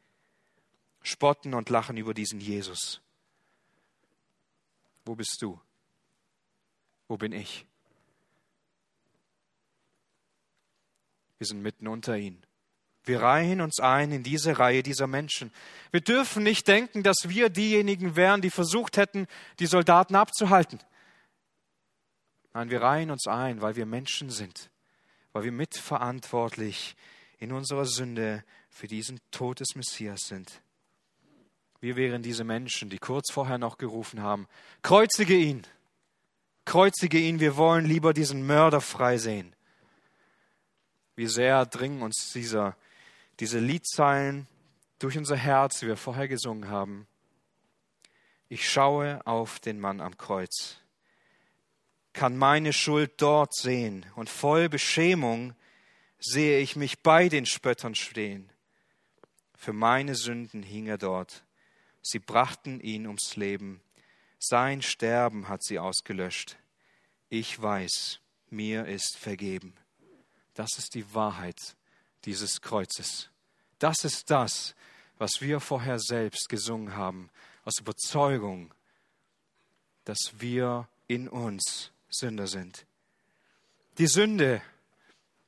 [1.04, 3.02] spotten und lachen über diesen Jesus.
[5.06, 5.60] Wo bist du?
[7.08, 7.66] Wo bin ich?
[11.38, 12.44] Wir sind mitten unter ihnen.
[13.04, 15.52] Wir reihen uns ein in diese Reihe dieser Menschen.
[15.92, 19.28] Wir dürfen nicht denken, dass wir diejenigen wären, die versucht hätten,
[19.60, 20.80] die Soldaten abzuhalten.
[22.54, 24.70] Nein, wir reihen uns ein, weil wir Menschen sind,
[25.34, 26.96] weil wir mitverantwortlich
[27.40, 30.63] in unserer Sünde für diesen Tod des Messias sind.
[31.84, 34.48] Wir wären diese Menschen, die kurz vorher noch gerufen haben,
[34.84, 35.68] kreuzige ihn.
[36.64, 39.54] Kreuzige ihn, wir wollen lieber diesen Mörder frei sehen.
[41.18, 42.78] Wie sehr dringen uns dieser,
[43.42, 44.48] diese Liedzeilen
[44.98, 47.06] durch unser Herz, wie wir vorher gesungen haben.
[48.48, 50.78] Ich schaue auf den Mann am Kreuz,
[52.14, 55.54] kann meine Schuld dort sehen und voll Beschämung
[56.18, 58.50] sehe ich mich bei den Spöttern stehen.
[59.58, 61.44] Für meine Sünden hing er dort.
[62.04, 63.82] Sie brachten ihn ums Leben.
[64.38, 66.58] Sein Sterben hat sie ausgelöscht.
[67.30, 69.74] Ich weiß, mir ist vergeben.
[70.54, 71.76] Das ist die Wahrheit
[72.26, 73.30] dieses Kreuzes.
[73.80, 74.76] Das ist das,
[75.18, 77.30] was wir vorher selbst gesungen haben,
[77.64, 78.74] aus Überzeugung,
[80.04, 82.86] dass wir in uns Sünder sind.
[83.98, 84.62] Die Sünde,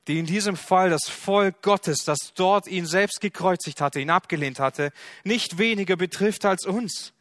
[0.06, 4.60] die in diesem Fall das Volk Gottes, das dort ihn selbst gekreuzigt hatte, ihn abgelehnt
[4.60, 4.92] hatte,
[5.24, 7.12] nicht weniger betrifft als uns.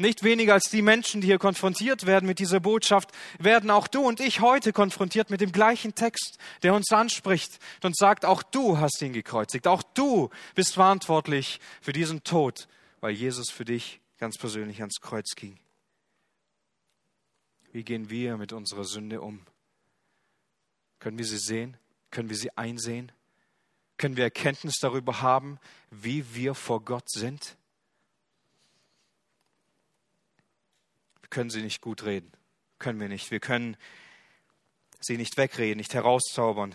[0.00, 4.06] Nicht weniger als die Menschen, die hier konfrontiert werden mit dieser Botschaft, werden auch du
[4.06, 8.78] und ich heute konfrontiert mit dem gleichen Text, der uns anspricht und sagt, auch du
[8.78, 12.68] hast ihn gekreuzigt, auch du bist verantwortlich für diesen Tod,
[13.00, 15.58] weil Jesus für dich ganz persönlich ans Kreuz ging.
[17.72, 19.40] Wie gehen wir mit unserer Sünde um?
[21.00, 21.76] Können wir sie sehen?
[22.18, 23.12] Können wir sie einsehen?
[23.96, 25.60] Können wir Erkenntnis darüber haben,
[25.92, 27.56] wie wir vor Gott sind?
[31.20, 32.32] Wir können sie nicht gut reden.
[32.80, 33.30] Können wir nicht.
[33.30, 33.76] Wir können
[34.98, 36.74] sie nicht wegreden, nicht herauszaubern.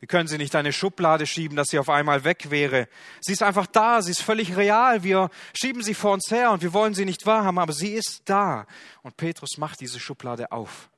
[0.00, 2.88] Wir können sie nicht in eine Schublade schieben, dass sie auf einmal weg wäre.
[3.20, 5.04] Sie ist einfach da, sie ist völlig real.
[5.04, 8.22] Wir schieben sie vor uns her und wir wollen sie nicht wahrhaben, aber sie ist
[8.24, 8.66] da.
[9.02, 10.90] Und Petrus macht diese Schublade auf.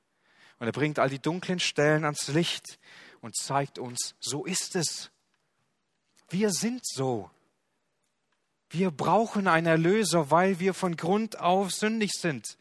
[0.58, 2.78] Und er bringt all die dunklen Stellen ans Licht
[3.26, 5.10] und zeigt uns, so ist es.
[6.28, 7.28] Wir sind so.
[8.70, 12.56] Wir brauchen einen Erlöser, weil wir von Grund auf sündig sind.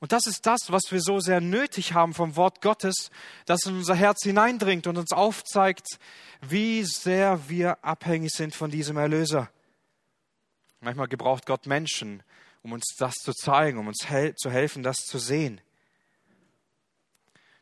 [0.00, 3.10] Und das ist das, was wir so sehr nötig haben vom Wort Gottes,
[3.46, 5.98] das in unser Herz hineindringt und uns aufzeigt,
[6.40, 9.50] wie sehr wir abhängig sind von diesem Erlöser.
[10.80, 12.22] Manchmal gebraucht Gott Menschen,
[12.62, 15.60] um uns das zu zeigen, um uns hel zu helfen, das zu sehen.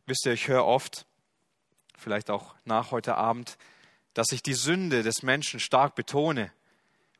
[0.05, 1.06] Wisst ihr, ich höre oft,
[1.97, 3.57] vielleicht auch nach heute Abend,
[4.13, 6.51] dass ich die Sünde des Menschen stark betone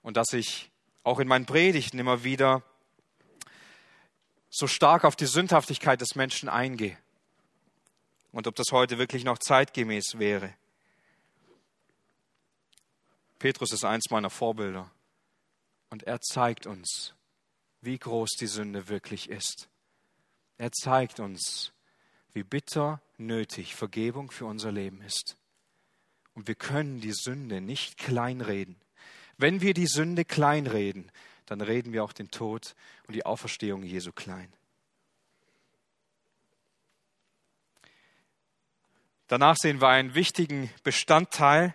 [0.01, 0.71] und dass ich
[1.03, 2.63] auch in meinen Predigten immer wieder
[4.49, 6.97] so stark auf die Sündhaftigkeit des Menschen eingehe.
[8.31, 10.53] Und ob das heute wirklich noch zeitgemäß wäre.
[13.39, 14.89] Petrus ist eins meiner Vorbilder.
[15.89, 17.13] Und er zeigt uns,
[17.81, 19.69] wie groß die Sünde wirklich ist.
[20.57, 21.71] Er zeigt uns,
[22.37, 25.37] wie bitter nötig Vergebung für unser Leben ist.
[26.35, 28.75] Und wir können die Sünde nicht kleinreden.
[29.39, 31.11] Wenn wir die Sünde kleinreden,
[31.47, 32.75] dann reden wir auch den Tod
[33.07, 34.53] und die Auferstehung Jesu klein.
[39.25, 41.73] Danach sehen wir einen wichtigen Bestandteil,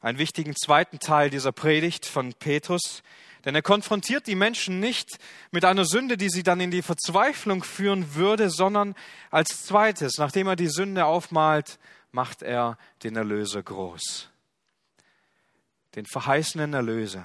[0.00, 3.02] einen wichtigen zweiten Teil dieser Predigt von Petrus,
[3.44, 5.18] denn er konfrontiert die Menschen nicht
[5.50, 8.94] mit einer Sünde, die sie dann in die Verzweiflung führen würde, sondern
[9.30, 11.78] als zweites, nachdem er die Sünde aufmalt,
[12.12, 14.28] macht er den Erlöser groß.
[15.94, 17.24] Den verheißenen Erlöser.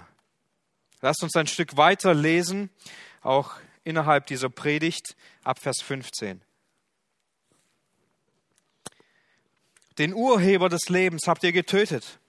[1.02, 2.70] Lasst uns ein Stück weiter lesen,
[3.22, 3.52] auch
[3.84, 6.42] innerhalb dieser Predigt, ab Vers 15.
[9.98, 12.20] Den Urheber des Lebens habt ihr getötet,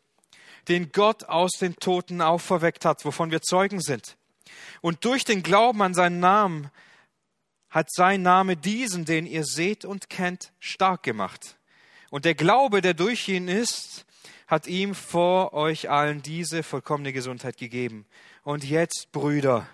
[0.69, 4.17] den Gott aus den Toten auferweckt hat, wovon wir Zeugen sind.
[4.81, 6.71] Und durch den Glauben an seinen Namen
[7.71, 11.57] hat sein Name diesen, den ihr seht und kennt, stark gemacht.
[12.11, 14.07] Und der Glaube, der durch ihn ist,
[14.47, 18.07] hat ihm vor euch allen diese vollkommene Gesundheit gegeben.
[18.45, 19.67] Und jetzt, Brüder,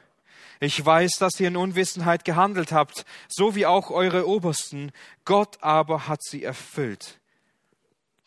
[0.60, 4.92] ich weiß, dass ihr in Unwissenheit gehandelt habt, so wie auch eure Obersten.
[5.24, 7.18] Gott aber hat sie erfüllt.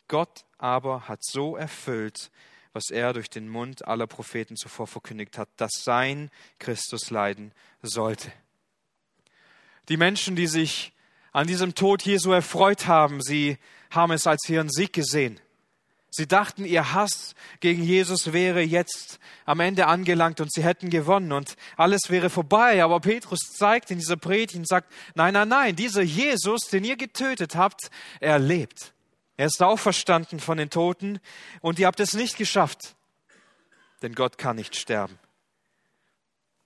[0.06, 2.30] Gott aber hat so erfüllt,
[2.76, 8.30] was er durch den Mund aller Propheten zuvor verkündigt hat, dass sein Christus leiden sollte.
[9.88, 10.92] Die Menschen, die sich
[11.32, 13.56] an diesem Tod Jesu erfreut haben, sie
[13.90, 15.40] haben es als ihren Sieg gesehen.
[16.10, 21.32] Sie dachten, ihr Hass gegen Jesus wäre jetzt am Ende angelangt und sie hätten gewonnen
[21.32, 22.84] und alles wäre vorbei.
[22.84, 26.96] Aber Petrus zeigt in dieser Predigt und sagt, nein, nein, nein, dieser Jesus, den ihr
[26.96, 28.92] getötet habt, er lebt.
[29.36, 31.20] Er ist auferstanden von den Toten
[31.60, 32.96] und ihr habt es nicht geschafft,
[34.02, 35.18] denn Gott kann nicht sterben.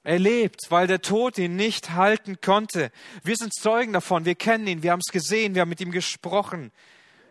[0.02, 2.90] Er lebt, weil der Tod ihn nicht halten konnte.
[3.22, 5.90] Wir sind Zeugen davon, wir kennen ihn, wir haben es gesehen, wir haben mit ihm
[5.90, 6.72] gesprochen.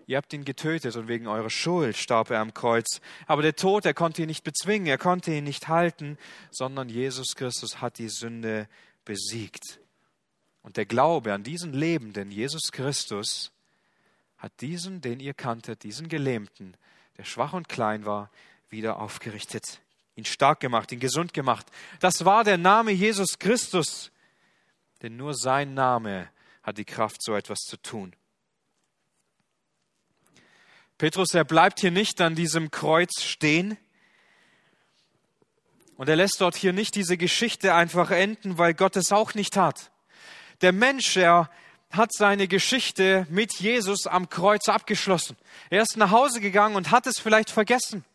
[0.06, 2.99] Ihr habt ihn getötet und wegen eurer Schuld starb er am Kreuz.
[3.28, 6.17] Aber der Tod, er konnte ihn nicht bezwingen, er konnte ihn nicht halten,
[6.52, 8.67] sondern Jesus Christus hat die Sünde
[9.06, 9.80] besiegt.
[10.62, 13.52] Und der Glaube an diesen Lebenden, Jesus Christus,
[14.39, 16.75] hat diesen, den ihr kanntet, diesen Gelähmten,
[17.17, 18.32] der schwach und klein war,
[18.69, 19.82] wieder aufgerichtet,
[20.15, 21.67] ihn stark gemacht, ihn gesund gemacht.
[21.99, 24.12] Das war der Name Jesus Christus,
[25.02, 26.30] denn nur sein Name
[26.63, 28.15] hat die Kraft, so etwas zu tun.
[30.97, 33.78] Petrus, er bleibt hier nicht an diesem Kreuz stehen.
[35.95, 39.56] Und er lässt dort hier nicht diese Geschichte einfach enden, weil Gott es auch nicht
[39.56, 39.91] hat.
[40.62, 41.49] Der Mensch, er
[41.91, 45.38] hat seine Geschichte mit Jesus am Kreuz abgeschlossen.
[45.69, 48.06] Er ist nach Hause gegangen und hat es vielleicht vergessen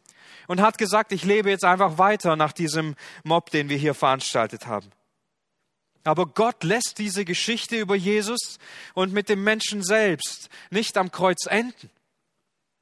[0.47, 4.67] und hat gesagt, ich lebe jetzt einfach weiter nach diesem Mob, den wir hier veranstaltet
[4.67, 4.91] haben.
[6.05, 8.59] Aber Gott lässt diese Geschichte über Jesus
[8.93, 11.91] und mit dem Menschen selbst nicht am Kreuz enden.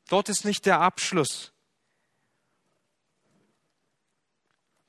[0.08, 1.52] Dort ist nicht der Abschluss.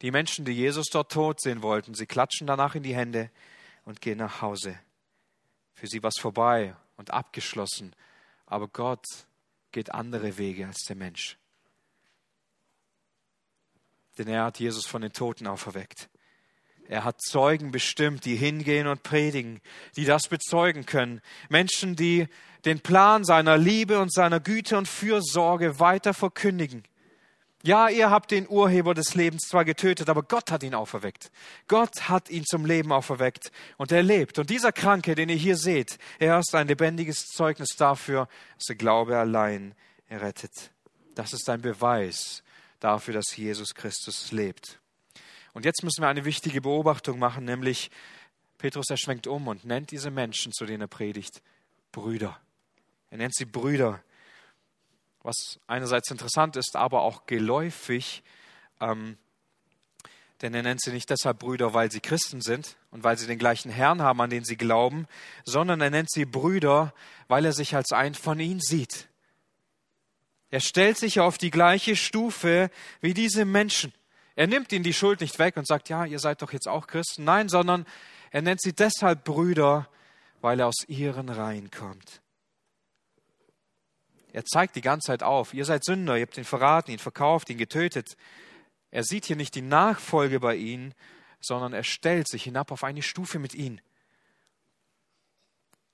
[0.02, 3.30] Die Menschen, die Jesus dort tot sehen wollten, sie klatschen danach in die Hände
[3.86, 4.78] und gehen nach Hause.
[5.74, 7.96] Für sie war es vorbei und abgeschlossen.
[8.46, 9.06] Aber Gott
[9.72, 11.38] geht andere Wege als der Mensch.
[14.18, 16.10] Denn er hat Jesus von den Toten auferweckt.
[16.88, 19.62] Er hat Zeugen bestimmt, die hingehen und predigen,
[19.96, 21.22] die das bezeugen können.
[21.50, 22.28] Menschen, die
[22.66, 26.84] den Plan seiner Liebe und seiner Güte und Fürsorge weiter verkündigen.
[27.66, 31.32] Ja, ihr habt den Urheber des Lebens zwar getötet, aber Gott hat ihn auferweckt.
[31.70, 34.38] Gott hat ihn zum Leben auferweckt und er lebt.
[34.38, 38.76] Und dieser Kranke, den ihr hier seht, er ist ein lebendiges Zeugnis dafür, dass der
[38.76, 39.76] Glaube allein
[40.10, 40.72] errettet.
[41.16, 42.44] Das ist ein Beweis
[42.82, 44.82] dafür, dass Jesus Christus lebt.
[45.54, 47.92] Und jetzt müssen wir eine wichtige Beobachtung machen, nämlich
[48.58, 51.42] Petrus, er schwenkt um und nennt diese Menschen, zu denen er predigt,
[51.94, 52.38] Brüder.
[53.10, 54.04] Er nennt sie Brüder
[55.24, 58.24] was einerseits interessant ist, aber auch geläufig,
[58.80, 59.18] ähm,
[60.42, 63.40] denn er nennt sie nicht deshalb Brüder, weil sie Christen sind und weil sie den
[63.40, 65.08] gleichen Herrn haben, an den sie glauben,
[65.46, 66.94] sondern er nennt sie Brüder,
[67.30, 69.08] weil er sich als einen von ihnen sieht.
[70.52, 73.94] Er stellt sich auf die gleiche Stufe wie diese Menschen.
[74.36, 76.88] Er nimmt ihnen die Schuld nicht weg und sagt, ja, ihr seid doch jetzt auch
[76.88, 77.24] Christen.
[77.24, 77.86] Nein, sondern
[78.30, 79.88] er nennt sie deshalb Brüder,
[80.42, 82.23] weil er aus ihren Reihen kommt.
[84.34, 87.52] Er zeigt die ganze Zeit auf, ihr seid Sünder, ihr habt ihn verraten, ihn verkauft,
[87.52, 88.18] ihn getötet.
[88.90, 90.96] Er sieht hier nicht die Nachfolge bei ihnen,
[91.40, 93.80] sondern er stellt sich hinab auf eine Stufe mit ihnen.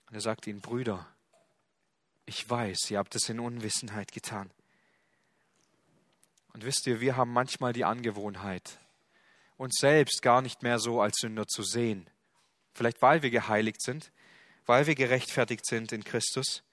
[0.07, 1.05] Und er sagt ihnen, Brüder,
[2.25, 4.49] ich weiß, ihr habt es in Unwissenheit getan.
[6.53, 8.79] Und wisst ihr, wir haben manchmal die Angewohnheit,
[9.57, 12.09] uns selbst gar nicht mehr so als Sünder zu sehen.
[12.73, 14.13] Vielleicht weil wir geheiligt sind,
[14.65, 16.63] weil wir gerechtfertigt sind in Christus.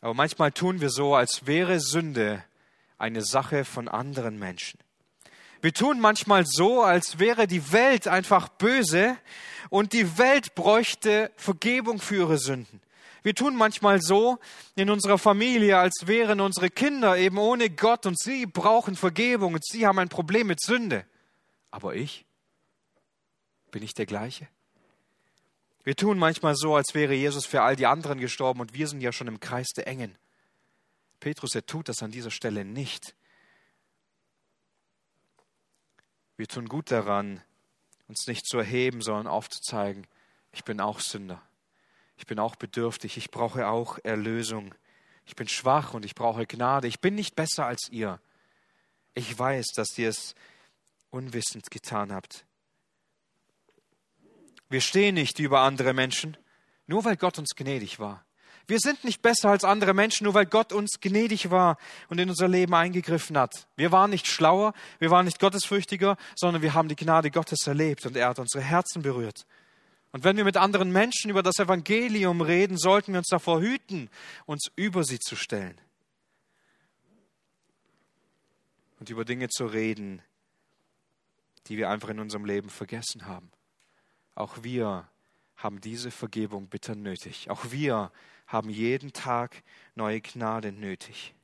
[0.00, 2.44] Aber manchmal tun wir so, als wäre Sünde
[2.98, 4.78] eine Sache von anderen Menschen.
[5.60, 9.16] Wir tun manchmal so, als wäre die Welt einfach böse
[9.70, 12.80] und die Welt bräuchte Vergebung für ihre Sünden.
[13.22, 14.38] Wir tun manchmal so
[14.76, 19.66] in unserer Familie, als wären unsere Kinder eben ohne Gott und sie brauchen Vergebung und
[19.66, 21.04] sie haben ein Problem mit Sünde.
[21.70, 22.24] Aber ich?
[23.72, 24.48] Bin ich der gleiche?
[25.88, 29.00] Wir tun manchmal so, als wäre Jesus für all die anderen gestorben und wir sind
[29.00, 30.18] ja schon im Kreis der Engen.
[31.18, 33.14] Petrus, er tut das an dieser Stelle nicht.
[36.36, 37.42] Wir tun gut daran,
[38.06, 40.06] uns nicht zu erheben, sondern aufzuzeigen,
[40.52, 41.40] ich bin auch Sünder.
[42.18, 43.16] Ich bin auch bedürftig.
[43.16, 44.74] Ich brauche auch Erlösung.
[45.24, 46.86] Ich bin schwach und ich brauche Gnade.
[46.86, 48.20] Ich bin nicht besser als ihr.
[49.14, 50.34] Ich weiß, dass ihr es
[51.08, 52.44] unwissend getan habt.
[54.68, 56.36] Wir stehen nicht über andere Menschen,
[56.86, 58.24] nur weil Gott uns gnädig war.
[58.66, 61.78] Wir sind nicht besser als andere Menschen, nur weil Gott uns gnädig war
[62.08, 63.66] und in unser Leben eingegriffen hat.
[63.76, 68.04] Wir waren nicht schlauer, wir waren nicht gottesfürchtiger, sondern wir haben die Gnade Gottes erlebt
[68.04, 69.46] und er hat unsere Herzen berührt.
[70.12, 74.10] Und wenn wir mit anderen Menschen über das Evangelium reden, sollten wir uns davor hüten,
[74.44, 75.80] uns über sie zu stellen
[79.00, 80.20] und über Dinge zu reden,
[81.68, 83.50] die wir einfach in unserem Leben vergessen haben.
[84.38, 85.08] Auch wir
[85.56, 87.50] haben diese Vergebung bitter nötig.
[87.50, 88.12] Auch wir
[88.46, 89.64] haben jeden Tag
[89.96, 91.34] neue Gnade nötig.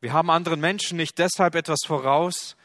[0.00, 2.56] Wir haben anderen Menschen nicht deshalb etwas voraus,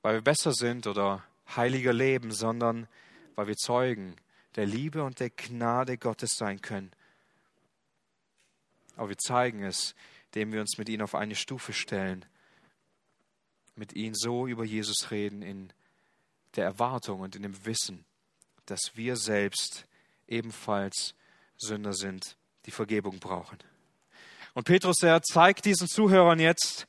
[0.00, 1.22] weil wir besser sind oder
[1.54, 2.88] heiliger leben, sondern
[3.34, 4.16] weil wir Zeugen
[4.56, 6.90] der Liebe und der Gnade Gottes sein können.
[8.96, 9.94] Aber wir zeigen es,
[10.32, 12.24] indem wir uns mit ihnen auf eine Stufe stellen,
[13.76, 15.74] mit ihnen so über Jesus reden in
[16.58, 18.04] der Erwartung und in dem Wissen,
[18.66, 19.86] dass wir selbst
[20.26, 21.14] ebenfalls
[21.56, 23.58] Sünder sind, die Vergebung brauchen.
[24.54, 26.86] Und Petrus, er zeigt diesen Zuhörern jetzt,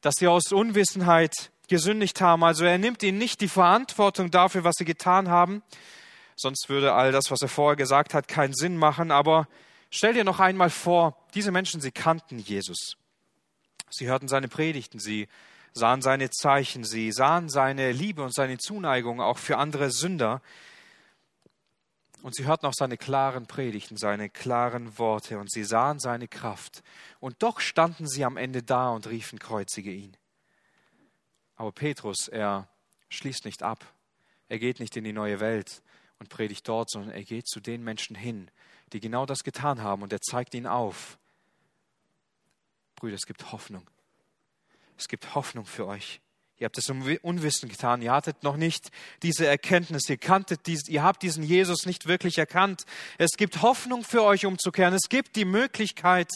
[0.00, 2.42] dass sie aus Unwissenheit gesündigt haben.
[2.42, 5.62] Also er nimmt ihnen nicht die Verantwortung dafür, was sie getan haben.
[6.34, 9.10] Sonst würde all das, was er vorher gesagt hat, keinen Sinn machen.
[9.10, 9.46] Aber
[9.90, 12.96] stell dir noch einmal vor, diese Menschen, sie kannten Jesus.
[13.90, 15.28] Sie hörten seine Predigten, sie
[15.72, 20.42] sahen seine Zeichen, sie sahen seine Liebe und seine Zuneigung auch für andere Sünder.
[22.22, 26.82] Und sie hörten auch seine klaren Predigten, seine klaren Worte und sie sahen seine Kraft.
[27.18, 30.16] Und doch standen sie am Ende da und riefen, kreuzige ihn.
[31.56, 32.68] Aber Petrus, er
[33.08, 33.84] schließt nicht ab.
[34.48, 35.82] Er geht nicht in die neue Welt
[36.18, 38.50] und predigt dort, sondern er geht zu den Menschen hin,
[38.92, 41.18] die genau das getan haben und er zeigt ihnen auf.
[42.96, 43.88] Brüder, es gibt Hoffnung.
[45.00, 46.20] Es gibt Hoffnung für euch.
[46.58, 48.02] Ihr habt es im Unwissen getan.
[48.02, 48.90] Ihr hattet noch nicht
[49.22, 50.06] diese Erkenntnis.
[50.10, 52.84] Ihr kanntet dies, ihr habt diesen Jesus nicht wirklich erkannt.
[53.16, 54.92] Es gibt Hoffnung für euch umzukehren.
[54.92, 56.28] Es gibt die Möglichkeit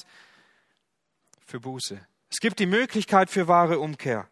[1.44, 2.00] für Buße.
[2.30, 4.26] Es gibt die Möglichkeit für wahre Umkehr.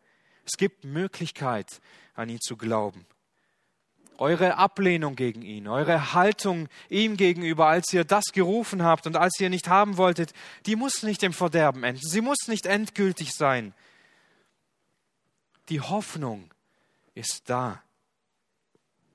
[0.46, 1.82] Es gibt Möglichkeit,
[2.14, 3.04] an ihn zu glauben.
[4.16, 9.38] Eure Ablehnung gegen ihn, eure Haltung ihm gegenüber, als ihr das gerufen habt und als
[9.40, 10.32] ihr nicht haben wolltet,
[10.64, 12.00] die muss nicht im Verderben enden.
[12.02, 13.74] Sie muss nicht endgültig sein.
[15.68, 16.52] Die Hoffnung
[17.14, 17.82] ist da.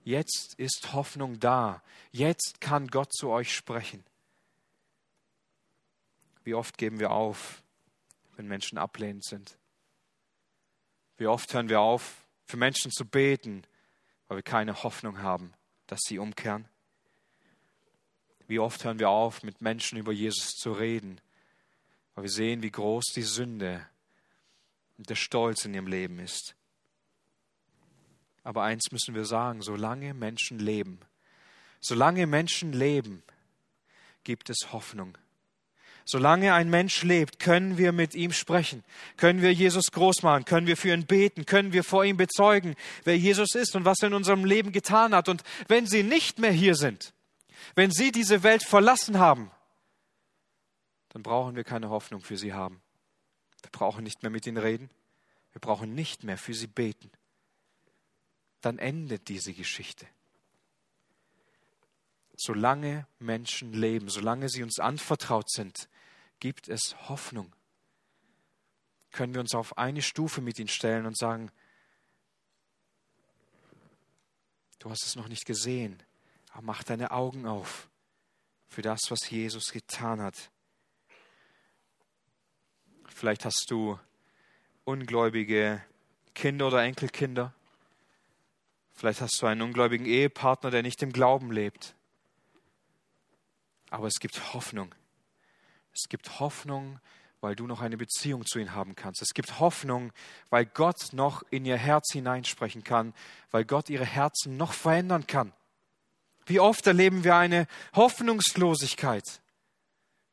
[0.04, 1.82] Jetzt ist Hoffnung da.
[2.12, 4.04] Jetzt kann Gott zu euch sprechen.
[6.43, 7.62] Wie oft geben wir auf,
[8.38, 9.58] wenn Menschen ablehnend sind?
[11.18, 13.64] Wie oft hören wir auf, für Menschen zu beten,
[14.28, 15.54] weil wir keine Hoffnung haben,
[15.88, 16.70] dass sie umkehren?
[18.48, 21.20] Wie oft hören wir auf, mit Menschen über Jesus zu reden,
[22.16, 23.86] weil wir sehen, wie groß die Sünde
[24.98, 26.56] und der Stolz in ihrem Leben ist.
[28.43, 31.00] Aber eins müssen wir sagen, solange Menschen leben,
[31.80, 33.24] solange Menschen leben,
[34.24, 35.18] gibt es Hoffnung.
[36.10, 38.86] Solange ein Mensch lebt, können wir mit ihm sprechen,
[39.18, 42.76] können wir Jesus groß machen, können wir für ihn beten, können wir vor ihm bezeugen,
[43.04, 45.28] wer Jesus ist und was er in unserem Leben getan hat.
[45.28, 47.14] Und wenn sie nicht mehr hier sind,
[47.76, 49.52] wenn sie diese Welt verlassen haben,
[51.10, 52.82] dann brauchen wir keine Hoffnung für sie haben.
[53.62, 54.89] Wir brauchen nicht mehr mit ihnen reden.
[55.51, 57.12] Wir brauchen nicht mehr für sie beten.
[58.62, 60.08] Dann endet diese Geschichte.
[62.36, 65.89] Solange Menschen leben, solange sie uns anvertraut sind,
[66.39, 67.51] gibt es Hoffnung.
[69.12, 71.51] Können wir uns auf eine Stufe mit ihnen stellen und sagen,
[74.78, 76.03] du hast es noch nicht gesehen,
[76.51, 77.89] aber mach deine Augen auf
[78.68, 80.51] für das, was Jesus getan hat.
[83.18, 83.97] Vielleicht hast du
[84.84, 85.82] ungläubige
[86.36, 87.51] Kinder oder Enkelkinder.
[88.93, 91.95] Vielleicht hast du einen ungläubigen Ehepartner, der nicht im Glauben lebt.
[93.89, 94.93] Aber es gibt Hoffnung.
[95.95, 96.99] Es gibt Hoffnung,
[97.41, 99.24] weil du noch eine Beziehung zu ihm haben kannst.
[99.24, 100.13] Es gibt Hoffnung,
[100.51, 103.15] weil Gott noch in ihr Herz hineinsprechen kann,
[103.49, 105.53] weil Gott ihre Herzen noch verändern kann.
[106.45, 107.65] Wie oft erleben wir eine
[107.95, 109.41] Hoffnungslosigkeit?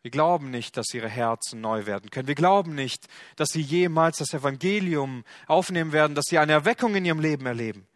[0.04, 2.28] Wir glauben nicht, dass ihre Herzen neu werden können.
[2.28, 7.06] Wir glauben nicht, dass sie jemals das Evangelium aufnehmen werden, dass sie eine Erweckung in
[7.06, 7.86] ihrem Leben erleben.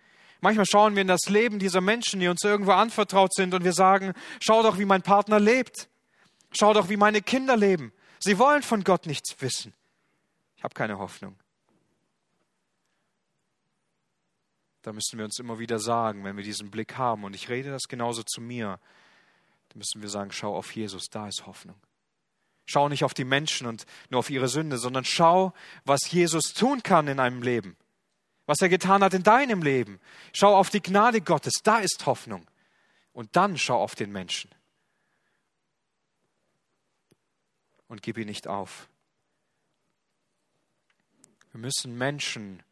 [0.40, 3.74] Manchmal schauen wir in das Leben dieser Menschen, die uns irgendwo anvertraut sind, und wir
[3.74, 5.90] sagen, schau doch, wie mein Partner lebt.
[6.50, 7.92] Schau doch, wie meine Kinder leben.
[8.20, 9.74] Sie wollen von Gott nichts wissen.
[10.56, 11.38] Ich habe keine Hoffnung.
[14.80, 17.70] Da müssen wir uns immer wieder sagen, wenn wir diesen Blick haben, und ich rede
[17.70, 18.80] das genauso zu mir,
[19.68, 21.76] dann müssen wir sagen, schau auf Jesus, da ist Hoffnung.
[22.70, 25.54] Schau nicht auf die Menschen und nur auf ihre Sünde, sondern schau,
[25.84, 27.76] was Jesus tun kann in einem Leben,
[28.46, 30.00] was er getan hat in deinem Leben.
[30.32, 32.46] Schau auf die Gnade Gottes, da ist Hoffnung.
[33.12, 34.50] Und dann schau auf den Menschen.
[37.88, 38.88] und gib ihn nicht auf.
[41.52, 42.62] Wir müssen Menschen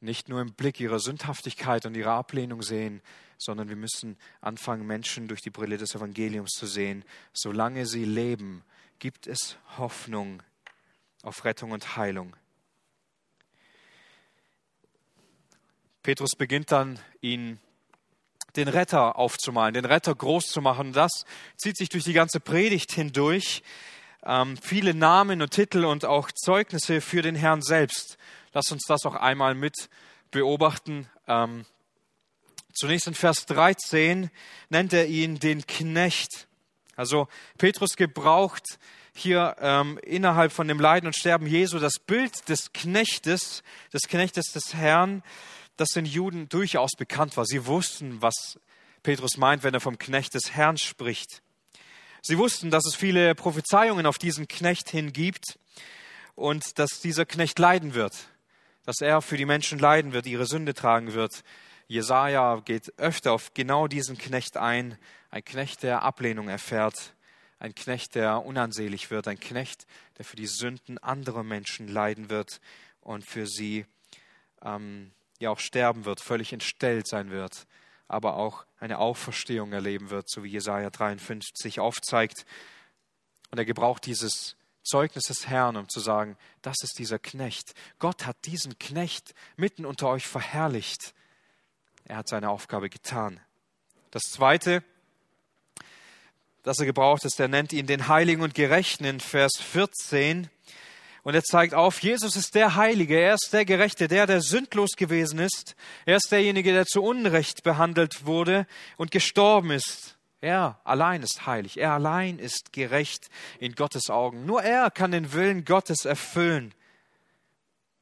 [0.00, 3.02] nicht nur im Blick ihrer Sündhaftigkeit und ihrer Ablehnung sehen,
[3.36, 7.04] sondern wir müssen anfangen, Menschen durch die Brille des Evangeliums zu sehen.
[7.32, 8.64] Solange sie leben,
[9.00, 10.42] gibt es Hoffnung
[11.22, 12.36] auf Rettung und Heilung.
[16.04, 17.58] Petrus beginnt dann, ihn
[18.54, 20.92] den Retter aufzumalen, den Retter groß zu machen.
[20.92, 21.24] Das
[21.56, 23.62] zieht sich durch die ganze Predigt hindurch
[24.24, 28.18] ähm, viele Namen und Titel und auch Zeugnisse für den Herrn selbst.
[28.52, 29.88] Lass uns das auch einmal mit
[30.30, 31.08] beobachten.
[31.26, 31.64] Ähm,
[32.74, 34.30] zunächst in Vers 13
[34.68, 36.48] nennt er ihn den Knecht.
[36.96, 37.28] Also
[37.58, 38.78] Petrus gebraucht
[39.14, 43.62] hier ähm, innerhalb von dem Leiden und Sterben Jesu das Bild des Knechtes,
[43.92, 45.22] des Knechtes des Herrn,
[45.76, 47.46] das den Juden durchaus bekannt war.
[47.46, 48.58] Sie wussten, was
[49.02, 51.42] Petrus meint, wenn er vom Knecht des Herrn spricht.
[52.22, 55.58] Sie wussten, dass es viele Prophezeiungen auf diesen Knecht hin gibt
[56.34, 58.28] und dass dieser Knecht leiden wird,
[58.84, 61.42] dass er für die Menschen leiden wird, ihre Sünde tragen wird.
[61.90, 64.96] Jesaja geht öfter auf genau diesen Knecht ein,
[65.30, 67.14] ein Knecht, der Ablehnung erfährt,
[67.58, 69.86] ein Knecht, der unansehlich wird, ein Knecht,
[70.16, 72.60] der für die Sünden anderer Menschen leiden wird
[73.00, 73.86] und für sie
[74.62, 75.10] ähm,
[75.40, 77.66] ja auch sterben wird, völlig entstellt sein wird
[78.10, 82.44] aber auch eine Auferstehung erleben wird, so wie Jesaja 53 aufzeigt.
[83.52, 87.72] Und er gebraucht dieses Zeugnis des Herrn, um zu sagen, das ist dieser Knecht.
[88.00, 91.14] Gott hat diesen Knecht mitten unter euch verherrlicht.
[92.10, 93.38] Er hat seine Aufgabe getan.
[94.10, 94.82] Das zweite,
[96.64, 100.50] das er gebraucht ist, er nennt ihn den Heiligen und Gerechten in Vers 14.
[101.22, 104.96] Und er zeigt auf, Jesus ist der Heilige, er ist der Gerechte, der, der sündlos
[104.96, 105.76] gewesen ist.
[106.04, 110.18] Er ist derjenige, der zu Unrecht behandelt wurde und gestorben ist.
[110.40, 113.28] Er allein ist heilig, er allein ist gerecht
[113.60, 114.46] in Gottes Augen.
[114.46, 116.74] Nur er kann den Willen Gottes erfüllen.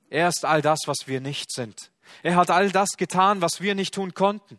[0.08, 1.90] Er ist all das, was wir nicht sind.
[2.22, 4.58] Er hat all das getan, was wir nicht tun konnten.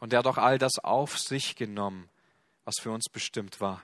[0.00, 2.08] Und er hat auch all das auf sich genommen,
[2.64, 3.82] was für uns bestimmt war.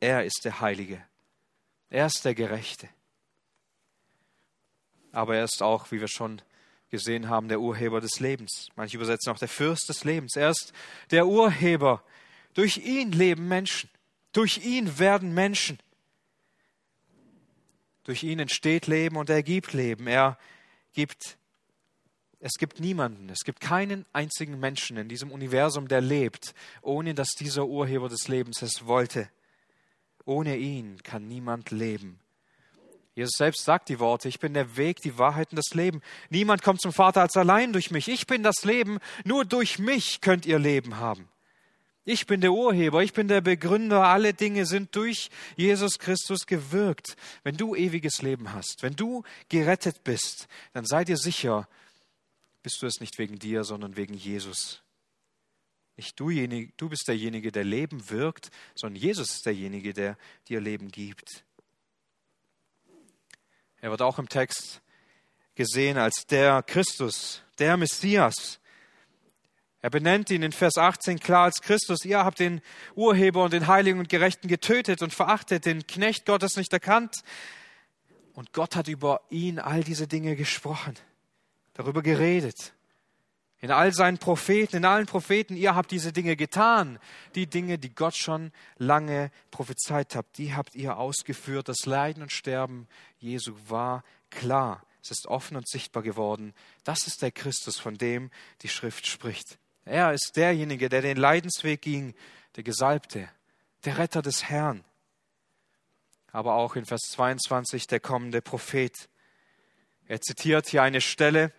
[0.00, 1.02] Er ist der Heilige.
[1.88, 2.88] Er ist der Gerechte.
[5.12, 6.42] Aber er ist auch, wie wir schon
[6.90, 8.68] gesehen haben, der Urheber des Lebens.
[8.76, 10.36] Manche übersetzen auch der Fürst des Lebens.
[10.36, 10.72] Er ist
[11.10, 12.02] der Urheber.
[12.54, 13.90] Durch ihn leben Menschen.
[14.32, 15.78] Durch ihn werden Menschen.
[18.04, 20.06] Durch ihn entsteht Leben und er gibt Leben.
[20.06, 20.38] Er
[20.96, 21.36] gibt,
[22.40, 27.28] es gibt niemanden, es gibt keinen einzigen Menschen in diesem Universum, der lebt, ohne dass
[27.38, 29.28] dieser Urheber des Lebens es wollte.
[30.24, 32.18] Ohne ihn kann niemand leben.
[33.14, 36.02] Jesus selbst sagt die Worte, ich bin der Weg, die Wahrheit und das Leben.
[36.30, 38.08] Niemand kommt zum Vater als allein durch mich.
[38.08, 41.28] Ich bin das Leben, nur durch mich könnt ihr Leben haben.
[42.08, 47.16] Ich bin der Urheber, ich bin der Begründer, alle Dinge sind durch Jesus Christus gewirkt.
[47.42, 51.68] Wenn du ewiges Leben hast, wenn du gerettet bist, dann sei dir sicher,
[52.62, 54.84] bist du es nicht wegen dir, sondern wegen Jesus.
[55.96, 60.92] Nicht du, du bist derjenige, der Leben wirkt, sondern Jesus ist derjenige, der dir Leben
[60.92, 61.44] gibt.
[63.80, 64.80] Er wird auch im Text
[65.56, 68.60] gesehen als der Christus, der Messias.
[69.86, 72.04] Er benennt ihn in Vers 18 klar als Christus.
[72.04, 72.60] Ihr habt den
[72.96, 77.18] Urheber und den Heiligen und Gerechten getötet und verachtet, den Knecht Gottes nicht erkannt.
[78.34, 80.94] Und Gott hat über ihn all diese Dinge gesprochen,
[81.74, 82.74] darüber geredet.
[83.60, 86.98] In all seinen Propheten, in allen Propheten, ihr habt diese Dinge getan.
[87.36, 91.68] Die Dinge, die Gott schon lange prophezeit hat, die habt ihr ausgeführt.
[91.68, 92.88] Das Leiden und Sterben
[93.20, 94.84] Jesu war klar.
[95.00, 96.54] Es ist offen und sichtbar geworden.
[96.82, 98.32] Das ist der Christus, von dem
[98.62, 99.60] die Schrift spricht.
[99.86, 102.14] Er ist derjenige, der den Leidensweg ging,
[102.56, 103.28] der Gesalbte,
[103.84, 104.84] der Retter des Herrn.
[106.32, 109.08] Aber auch in Vers 22 der kommende Prophet.
[110.08, 111.52] Er zitiert hier eine Stelle,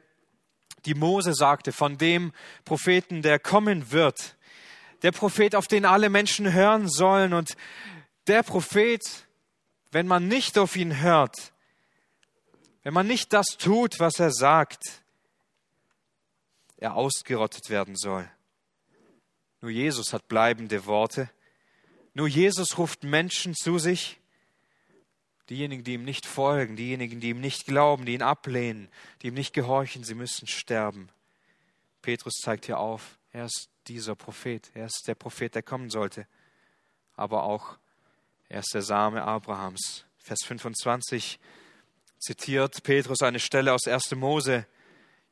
[0.86, 2.34] die Mose sagte, von dem
[2.66, 4.36] Propheten, der kommen wird.
[5.04, 7.34] Der Prophet, auf den alle Menschen hören sollen.
[7.34, 7.56] Und
[8.28, 9.04] der Prophet,
[9.92, 11.54] wenn man nicht auf ihn hört,
[12.84, 15.02] wenn man nicht das tut, was er sagt,
[16.78, 18.30] er ausgerottet werden soll.
[19.62, 21.30] Nur Jesus hat bleibende Worte.
[22.14, 24.20] Nur Jesus ruft Menschen zu sich,
[25.50, 28.90] Diejenigen, die ihm nicht folgen, diejenigen, die ihm nicht glauben, die ihn ablehnen,
[29.22, 31.10] die ihm nicht gehorchen, sie müssen sterben.
[32.02, 36.28] Petrus zeigt hier auf, er ist dieser Prophet, er ist der Prophet, der kommen sollte.
[37.16, 37.78] Aber auch,
[38.50, 40.04] er ist der Same Abrahams.
[40.18, 41.40] Vers 25
[42.20, 44.16] zitiert Petrus eine Stelle aus 1.
[44.16, 44.66] Mose,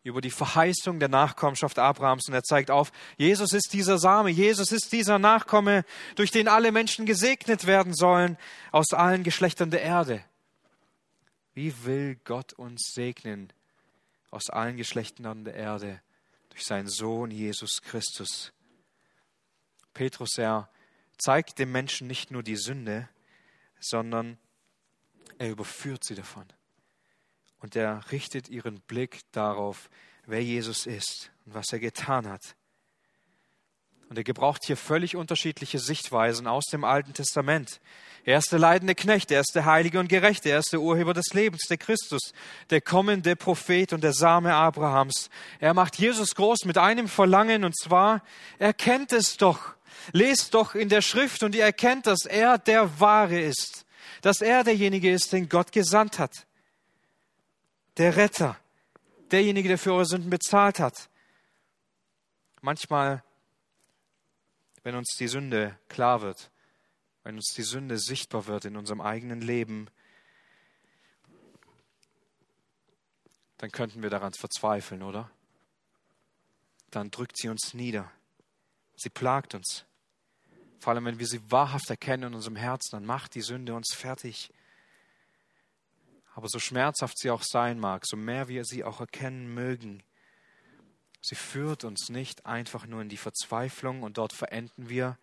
[0.05, 4.71] über die Verheißung der Nachkommenschaft Abrahams und er zeigt auf, Jesus ist dieser Same, Jesus
[4.71, 5.83] ist dieser Nachkomme,
[6.15, 8.37] durch den alle Menschen gesegnet werden sollen
[8.71, 10.23] aus allen Geschlechtern der Erde.
[11.55, 13.51] Wie will Gott uns segnen
[14.29, 16.01] aus allen Geschlechtern der Erde
[16.49, 18.53] durch seinen Sohn Jesus Christus?
[19.95, 20.69] Petrus, er
[21.17, 23.09] zeigt dem Menschen nicht nur die Sünde,
[23.79, 24.37] sondern
[25.39, 26.45] er überführt sie davon
[27.65, 29.89] und er richtet ihren Blick darauf,
[30.27, 32.55] wer Jesus ist und was er getan hat.
[34.07, 37.81] Und er gebraucht hier völlig unterschiedliche Sichtweisen aus dem Alten Testament.
[38.23, 41.15] Er ist der leidende Knecht, er ist der Heilige und Gerechte, er ist der Urheber
[41.15, 42.33] des Lebens, der Christus,
[42.69, 45.31] der kommende Prophet und der Same Abrahams.
[45.59, 48.21] Er macht Jesus groß mit einem Verlangen, und zwar,
[48.59, 49.73] er kennt es doch.
[50.11, 53.87] Lest doch in der Schrift und ihr erkennt, dass er der Wahre ist,
[54.21, 56.45] dass er derjenige ist, den Gott gesandt hat
[57.97, 58.59] der Retter,
[59.31, 61.09] derjenige, der für eure Sünden bezahlt hat.
[62.61, 63.23] Manchmal,
[64.83, 66.51] wenn uns die Sünde klar wird,
[67.23, 69.89] wenn uns die Sünde sichtbar wird in unserem eigenen Leben,
[73.57, 75.31] dann könnten wir daran verzweifeln, oder?
[76.91, 78.11] Dann drückt sie uns nieder.
[78.95, 79.85] Sie plagt uns.
[80.79, 83.93] Vor allem, wenn wir sie wahrhaft erkennen in unserem Herzen, dann macht die Sünde uns
[83.93, 84.51] fertig.
[86.35, 90.03] Aber so schmerzhaft sie auch sein mag, so mehr wir sie auch erkennen mögen,
[91.21, 95.17] sie führt uns nicht einfach nur in die Verzweiflung und dort verenden wir,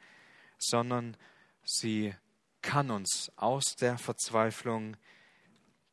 [0.58, 1.18] sondern
[1.64, 2.14] sie
[2.62, 4.96] kann uns aus der Verzweiflung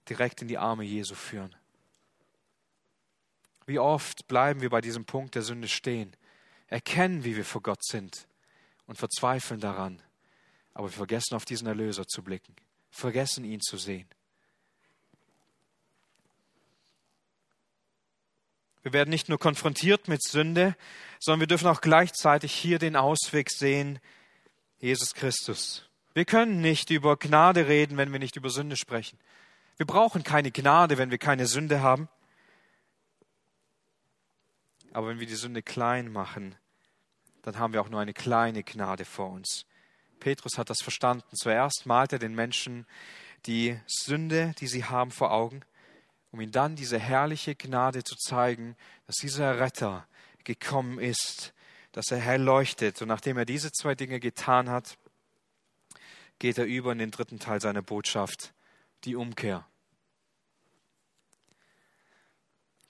[0.07, 1.53] direkt in die Arme Jesu führen.
[3.65, 6.15] Wie oft bleiben wir bei diesem Punkt der Sünde stehen,
[6.67, 8.25] erkennen, wie wir vor Gott sind
[8.85, 10.01] und verzweifeln daran,
[10.73, 12.55] aber wir vergessen auf diesen Erlöser zu blicken,
[12.89, 14.07] vergessen ihn zu sehen.
[18.83, 20.75] Wir werden nicht nur konfrontiert mit Sünde,
[21.19, 23.99] sondern wir dürfen auch gleichzeitig hier den Ausweg sehen,
[24.79, 25.89] Jesus Christus.
[26.13, 29.19] Wir können nicht über Gnade reden, wenn wir nicht über Sünde sprechen.
[29.77, 32.09] Wir brauchen keine Gnade, wenn wir keine Sünde haben.
[34.91, 36.55] Aber wenn wir die Sünde klein machen,
[37.43, 39.65] dann haben wir auch nur eine kleine Gnade vor uns.
[40.19, 41.35] Petrus hat das verstanden.
[41.35, 42.85] Zuerst malt er den Menschen
[43.45, 45.61] die Sünde, die sie haben, vor Augen,
[46.31, 48.75] um ihnen dann diese herrliche Gnade zu zeigen,
[49.07, 50.07] dass dieser Retter
[50.43, 51.53] gekommen ist,
[51.91, 53.01] dass er hell leuchtet.
[53.01, 54.97] Und nachdem er diese zwei Dinge getan hat,
[56.37, 58.53] geht er über in den dritten Teil seiner Botschaft,
[59.03, 59.65] die Umkehr.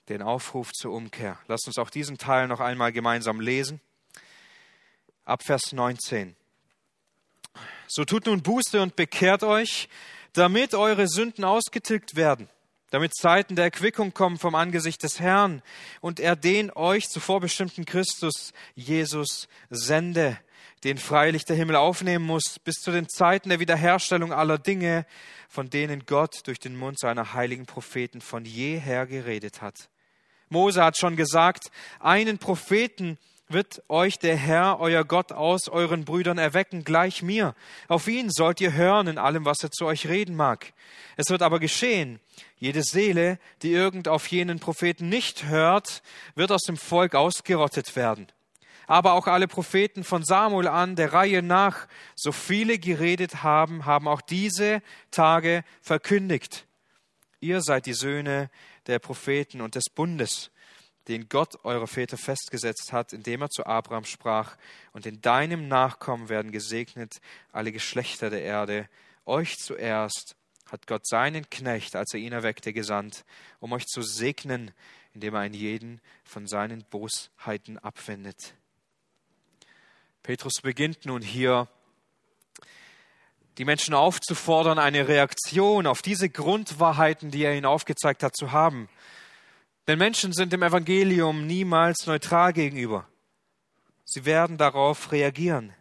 [0.08, 1.38] Den Aufruf zur Umkehr.
[1.46, 3.80] Lasst uns auch diesen Teil noch einmal gemeinsam lesen.
[5.24, 6.36] Ab Vers 19.
[7.86, 9.88] So tut nun Buße und bekehrt euch,
[10.32, 12.48] damit eure Sünden ausgetilgt werden,
[12.90, 15.62] damit Zeiten der Erquickung kommen vom Angesicht des Herrn
[16.00, 20.38] und er den euch zuvor bestimmten Christus, Jesus, sende,
[20.84, 25.06] den freilich der Himmel aufnehmen muss, bis zu den Zeiten der Wiederherstellung aller Dinge,
[25.48, 29.88] von denen Gott durch den Mund seiner heiligen Propheten von jeher geredet hat.
[30.48, 31.70] Mose hat schon gesagt,
[32.00, 33.18] einen Propheten
[33.52, 37.54] wird euch der Herr, euer Gott, aus euren Brüdern erwecken, gleich mir.
[37.88, 40.72] Auf ihn sollt ihr hören in allem, was er zu euch reden mag.
[41.16, 42.20] Es wird aber geschehen,
[42.56, 46.02] jede Seele, die irgend auf jenen Propheten nicht hört,
[46.34, 48.28] wird aus dem Volk ausgerottet werden.
[48.86, 51.86] Aber auch alle Propheten von Samuel an, der Reihe nach,
[52.16, 56.66] so viele geredet haben, haben auch diese Tage verkündigt.
[57.40, 58.50] Ihr seid die Söhne
[58.86, 60.50] der Propheten und des Bundes
[61.10, 64.56] den Gott eurer Väter festgesetzt hat, indem er zu Abraham sprach,
[64.92, 67.20] und in deinem Nachkommen werden gesegnet
[67.52, 68.88] alle Geschlechter der Erde.
[69.26, 70.36] Euch zuerst
[70.70, 73.24] hat Gott seinen Knecht, als er ihn erweckte, gesandt,
[73.58, 74.70] um euch zu segnen,
[75.12, 78.54] indem er einen jeden von seinen Bosheiten abwendet.
[80.22, 81.66] Petrus beginnt nun hier,
[83.58, 88.88] die Menschen aufzufordern, eine Reaktion auf diese Grundwahrheiten, die er ihnen aufgezeigt hat, zu haben.
[89.90, 93.08] Denn Menschen sind dem Evangelium niemals neutral gegenüber.
[94.04, 95.72] Sie werden darauf reagieren.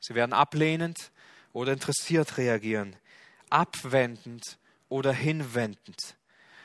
[0.00, 1.12] Sie werden ablehnend
[1.52, 2.96] oder interessiert reagieren,
[3.50, 4.58] abwendend
[4.88, 6.16] oder hinwendend.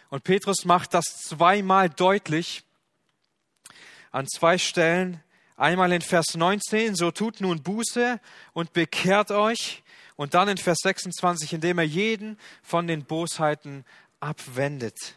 [0.10, 2.64] Und Petrus macht das zweimal deutlich
[4.10, 5.24] an zwei Stellen.
[5.56, 8.20] Einmal in Vers 19, so tut nun Buße
[8.54, 9.84] und bekehrt euch.
[10.16, 13.86] Und dann in Vers 26, indem er jeden von den Bosheiten
[14.20, 15.17] abwendet.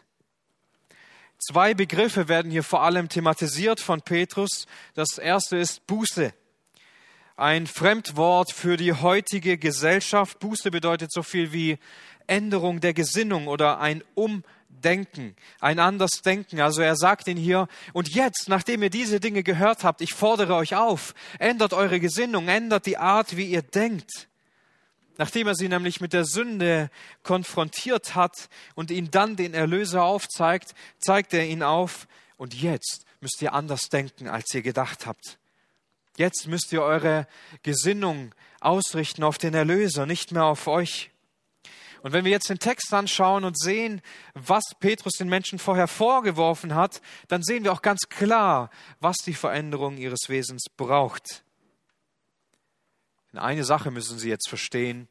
[1.43, 4.67] Zwei Begriffe werden hier vor allem thematisiert von Petrus.
[4.93, 6.33] Das erste ist Buße.
[7.35, 10.37] Ein Fremdwort für die heutige Gesellschaft.
[10.37, 11.79] Buße bedeutet so viel wie
[12.27, 16.61] Änderung der Gesinnung oder ein Umdenken, ein anders Denken.
[16.61, 20.53] Also er sagt ihn hier, und jetzt, nachdem ihr diese Dinge gehört habt, ich fordere
[20.53, 24.27] euch auf, ändert eure Gesinnung, ändert die Art, wie ihr denkt.
[25.21, 26.89] Nachdem er sie nämlich mit der Sünde
[27.21, 32.07] konfrontiert hat und ihnen dann den Erlöser aufzeigt, zeigt er ihnen auf,
[32.37, 35.37] und jetzt müsst ihr anders denken, als ihr gedacht habt.
[36.17, 37.27] Jetzt müsst ihr eure
[37.61, 41.11] Gesinnung ausrichten auf den Erlöser, nicht mehr auf euch.
[42.01, 44.01] Und wenn wir jetzt den Text anschauen und sehen,
[44.33, 49.35] was Petrus den Menschen vorher vorgeworfen hat, dann sehen wir auch ganz klar, was die
[49.35, 51.43] Veränderung ihres Wesens braucht.
[53.31, 55.07] Denn eine Sache müssen Sie jetzt verstehen.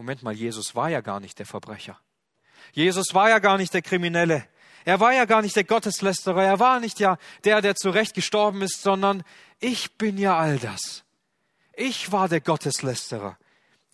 [0.00, 2.00] Moment mal, Jesus war ja gar nicht der Verbrecher.
[2.72, 4.48] Jesus war ja gar nicht der Kriminelle.
[4.86, 6.42] Er war ja gar nicht der Gotteslästerer.
[6.42, 9.22] Er war nicht ja der, der zu Recht gestorben ist, sondern
[9.58, 11.04] ich bin ja all das.
[11.74, 13.36] Ich war der Gotteslästerer.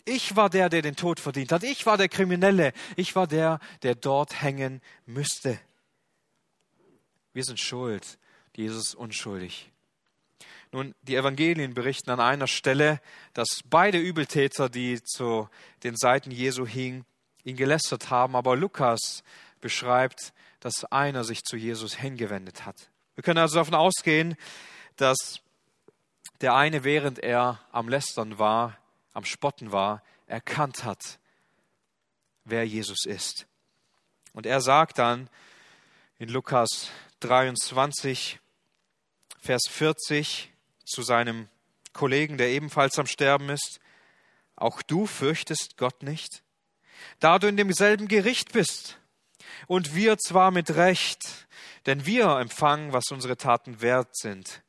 [0.05, 1.63] Ich war der, der den Tod verdient hat.
[1.63, 2.71] Ich war der Kriminelle.
[2.95, 5.59] Ich war der, der dort hängen müsste.
[7.33, 8.17] Wir sind schuld.
[8.55, 9.73] Jesus unschuldig.
[10.77, 13.01] Nun, die Evangelien berichten an einer Stelle,
[13.33, 15.49] dass beide Übeltäter, die zu
[15.81, 17.03] den Seiten Jesu hingen,
[17.43, 19.23] ihn gelästert haben, aber Lukas
[19.59, 22.91] beschreibt, dass einer sich zu Jesus hingewendet hat.
[23.15, 24.35] Wir können also davon ausgehen,
[24.97, 25.41] dass
[26.41, 28.77] der eine, während er am Lästern war,
[29.13, 31.17] am Spotten war, erkannt hat,
[32.45, 33.47] wer Jesus ist.
[34.31, 35.27] Und er sagt dann
[36.19, 38.39] in Lukas 23,
[39.39, 40.51] Vers 40,
[40.87, 41.47] zu seinem
[41.93, 43.79] Kollegen, der ebenfalls am Sterben ist,
[44.55, 46.43] auch du fürchtest Gott nicht,
[47.19, 48.97] da du in demselben Gericht bist.
[49.67, 51.47] Und wir zwar mit Recht,
[51.85, 54.61] denn wir empfangen, was unsere Taten wert sind.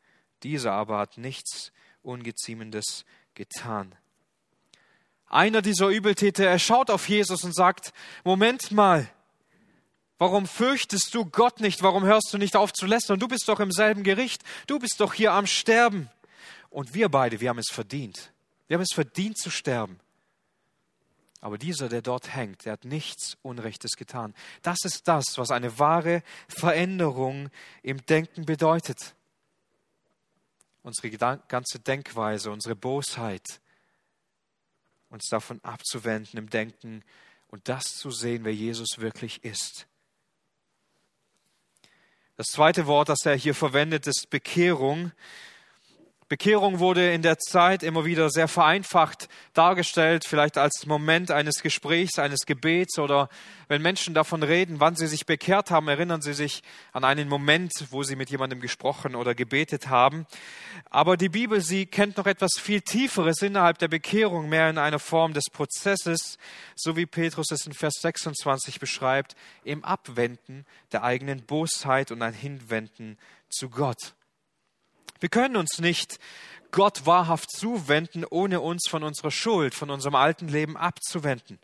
[0.42, 3.04] Dieser aber hat nichts Ungeziemendes
[3.34, 3.94] getan.
[5.26, 7.92] Einer dieser Übeltäter, er schaut auf Jesus und sagt,
[8.24, 9.08] Moment mal,
[10.18, 11.82] Warum fürchtest du Gott nicht?
[11.82, 13.20] Warum hörst du nicht auf zu lästern?
[13.20, 14.42] Du bist doch im selben Gericht.
[14.66, 16.10] Du bist doch hier am Sterben.
[16.70, 18.32] Und wir beide, wir haben es verdient.
[18.66, 20.00] Wir haben es verdient zu sterben.
[21.40, 24.34] Aber dieser, der dort hängt, der hat nichts Unrechtes getan.
[24.62, 27.50] Das ist das, was eine wahre Veränderung
[27.82, 29.14] im Denken bedeutet.
[30.82, 31.10] Unsere
[31.46, 33.60] ganze Denkweise, unsere Bosheit,
[35.10, 37.04] uns davon abzuwenden im Denken
[37.48, 39.86] und das zu sehen, wer Jesus wirklich ist.
[42.38, 45.10] Das zweite Wort, das er hier verwendet, ist Bekehrung.
[46.28, 52.18] Bekehrung wurde in der Zeit immer wieder sehr vereinfacht dargestellt, vielleicht als Moment eines Gesprächs,
[52.18, 53.30] eines Gebets oder
[53.68, 56.62] wenn Menschen davon reden, wann sie sich bekehrt haben, erinnern sie sich
[56.92, 60.26] an einen Moment, wo sie mit jemandem gesprochen oder gebetet haben.
[60.90, 64.98] Aber die Bibel, sie kennt noch etwas viel Tieferes innerhalb der Bekehrung, mehr in einer
[64.98, 66.36] Form des Prozesses,
[66.76, 72.34] so wie Petrus es in Vers 26 beschreibt, im Abwenden der eigenen Bosheit und ein
[72.34, 73.16] Hinwenden
[73.48, 74.14] zu Gott.
[75.20, 76.18] Wir können uns nicht
[76.70, 81.58] Gott wahrhaft zuwenden, ohne uns von unserer Schuld, von unserem alten Leben abzuwenden.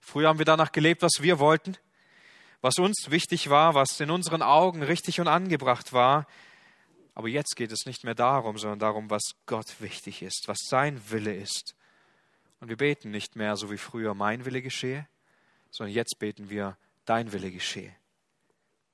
[0.00, 1.76] Früher haben wir danach gelebt, was wir wollten,
[2.60, 6.26] was uns wichtig war, was in unseren Augen richtig und angebracht war.
[7.14, 11.00] Aber jetzt geht es nicht mehr darum, sondern darum, was Gott wichtig ist, was sein
[11.10, 11.74] Wille ist.
[12.60, 15.06] Und wir beten nicht mehr so wie früher, mein Wille geschehe,
[15.70, 17.94] sondern jetzt beten wir, dein Wille geschehe.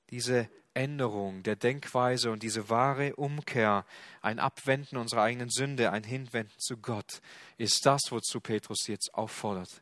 [0.09, 3.83] Diese Änderung der Denkweise und diese wahre Umkehr,
[4.21, 7.21] ein Abwenden unserer eigenen Sünde, ein Hinwenden zu Gott,
[7.57, 9.81] ist das, wozu Petrus jetzt auffordert.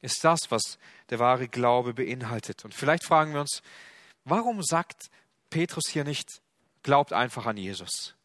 [0.00, 0.78] Ist das, was
[1.10, 2.64] der wahre Glaube beinhaltet.
[2.64, 3.62] Und vielleicht fragen wir uns,
[4.24, 5.10] warum sagt
[5.48, 6.42] Petrus hier nicht,
[6.82, 8.16] glaubt einfach an Jesus?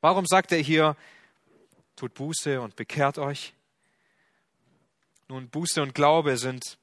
[0.00, 0.96] Warum sagt er hier,
[1.94, 3.52] tut Buße und bekehrt euch?
[5.28, 6.78] Nun, Buße und Glaube sind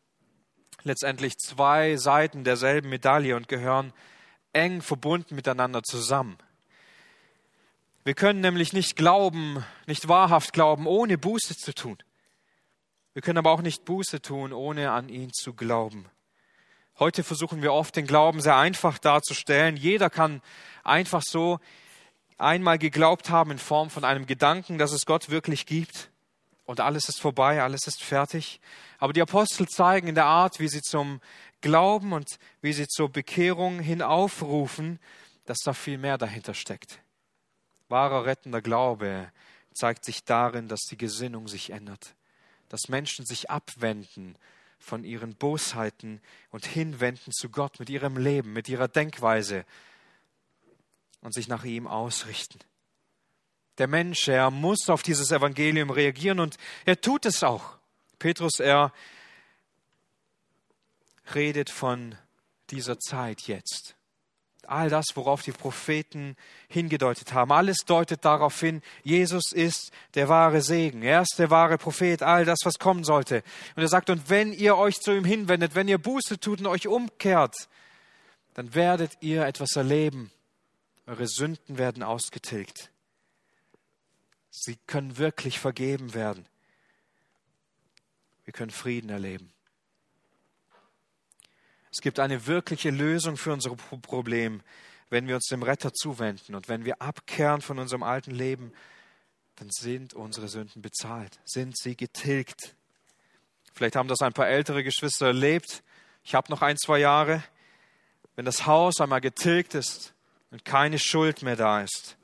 [0.84, 3.92] letztendlich zwei Seiten derselben Medaille und gehören
[4.54, 6.38] eng verbunden miteinander zusammen.
[8.06, 11.98] Wir können nämlich nicht glauben, nicht wahrhaft glauben, ohne Buße zu tun.
[13.14, 16.06] Wir können aber auch nicht Buße tun, ohne an ihn zu glauben.
[17.00, 19.78] Heute versuchen wir oft den Glauben sehr einfach darzustellen.
[19.78, 20.42] Jeder kann
[20.84, 21.60] einfach so
[22.38, 26.12] einmal geglaubt haben in Form von einem Gedanken, dass es Gott wirklich gibt
[26.66, 28.60] und alles ist vorbei, alles ist fertig.
[29.00, 31.20] Aber die Apostel zeigen in der Art, wie sie zum
[31.64, 35.00] Glauben und wie sie zur Bekehrung hinaufrufen,
[35.46, 37.00] dass da viel mehr dahinter steckt.
[37.88, 39.32] Wahrer rettender Glaube
[39.74, 42.16] zeigt sich darin, dass die Gesinnung sich ändert,
[42.68, 44.38] dass Menschen sich abwenden
[44.78, 49.66] von ihren Bosheiten und hinwenden zu Gott mit ihrem Leben, mit ihrer Denkweise
[51.22, 52.60] und sich nach ihm ausrichten.
[53.78, 57.78] Der Mensch, er muss auf dieses Evangelium reagieren und er tut es auch.
[58.20, 58.92] Petrus, er
[61.34, 62.16] redet von
[62.70, 63.96] dieser Zeit jetzt.
[64.66, 66.38] All das, worauf die Propheten
[66.70, 71.02] hingedeutet haben, alles deutet darauf hin, Jesus ist der wahre Segen.
[71.02, 73.44] Er ist der wahre Prophet, all das, was kommen sollte.
[73.76, 76.68] Und er sagt, und wenn ihr euch zu ihm hinwendet, wenn ihr Buße tut und
[76.68, 77.68] euch umkehrt,
[78.54, 80.32] dann werdet ihr etwas erleben.
[81.08, 82.90] Eure Sünden werden ausgetilgt.
[84.50, 86.48] Sie können wirklich vergeben werden.
[88.46, 89.52] Wir können Frieden erleben.
[91.94, 94.62] Es gibt eine wirkliche Lösung für unser Problem,
[95.12, 98.74] wenn wir uns dem Retter zuwenden und wenn wir abkehren von unserem alten Leben,
[99.58, 102.76] dann sind unsere Sünden bezahlt, sind sie getilgt.
[103.74, 105.84] Vielleicht haben das ein paar ältere Geschwister erlebt.
[106.24, 107.44] Ich habe noch ein, zwei Jahre.
[108.36, 110.16] Wenn das Haus einmal getilgt ist
[110.50, 112.18] und keine Schuld mehr da ist,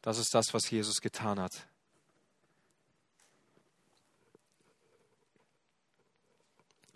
[0.00, 1.66] das ist das, was Jesus getan hat.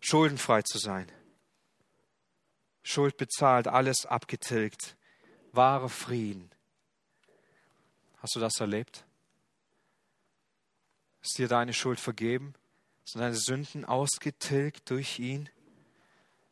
[0.00, 1.12] Schuldenfrei zu sein.
[2.82, 4.96] Schuld bezahlt, alles abgetilgt,
[5.52, 6.50] wahre Frieden.
[8.18, 9.04] Hast du das erlebt?
[11.22, 12.54] Ist dir deine Schuld vergeben?
[13.04, 15.48] Sind deine Sünden ausgetilgt durch ihn?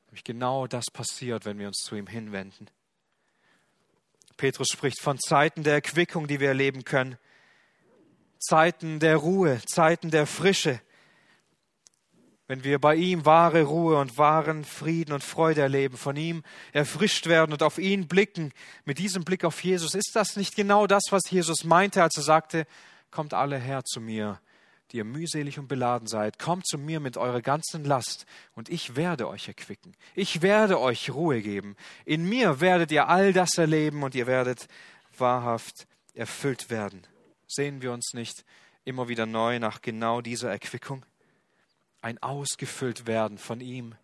[0.06, 2.68] Nämlich genau das passiert, wenn wir uns zu ihm hinwenden.
[4.36, 7.18] Petrus spricht von Zeiten der Erquickung, die wir erleben können.
[8.38, 10.80] Zeiten der Ruhe, Zeiten der Frische,
[12.50, 16.42] wenn wir bei ihm wahre Ruhe und wahren Frieden und Freude erleben, von ihm
[16.72, 18.50] erfrischt werden und auf ihn blicken,
[18.84, 22.24] mit diesem Blick auf Jesus, ist das nicht genau das, was Jesus meinte, als er
[22.24, 22.66] sagte,
[23.12, 24.40] kommt alle her zu mir,
[24.90, 28.26] die ihr mühselig und beladen seid, kommt zu mir mit eurer ganzen Last
[28.56, 29.94] und ich werde euch erquicken.
[30.16, 31.76] Ich werde euch Ruhe geben.
[32.04, 34.66] In mir werdet ihr all das erleben und ihr werdet
[35.16, 37.06] wahrhaft erfüllt werden.
[37.46, 38.44] Sehen wir uns nicht
[38.84, 41.04] immer wieder neu nach genau dieser Erquickung?
[42.00, 43.94] Ein ausgefüllt werden von ihm,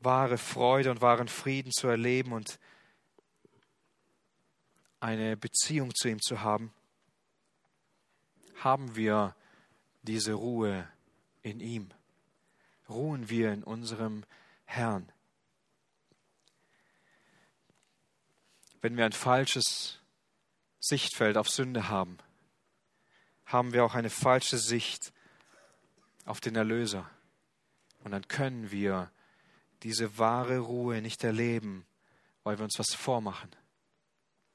[0.00, 2.58] wahre Freude und wahren Frieden zu erleben und
[5.00, 6.72] eine Beziehung zu ihm zu haben,
[8.56, 9.34] haben wir
[10.02, 10.88] diese Ruhe,
[11.44, 11.90] in ihm.
[12.88, 14.24] Ruhen wir in unserem
[14.64, 15.10] Herrn.
[18.80, 20.00] Wenn wir ein falsches
[20.80, 22.18] Sichtfeld auf Sünde haben,
[23.46, 25.13] haben wir auch eine falsche Sicht
[26.24, 27.08] auf den Erlöser.
[28.02, 29.10] Und dann können wir
[29.82, 31.86] diese wahre Ruhe nicht erleben,
[32.42, 33.50] weil wir uns was vormachen,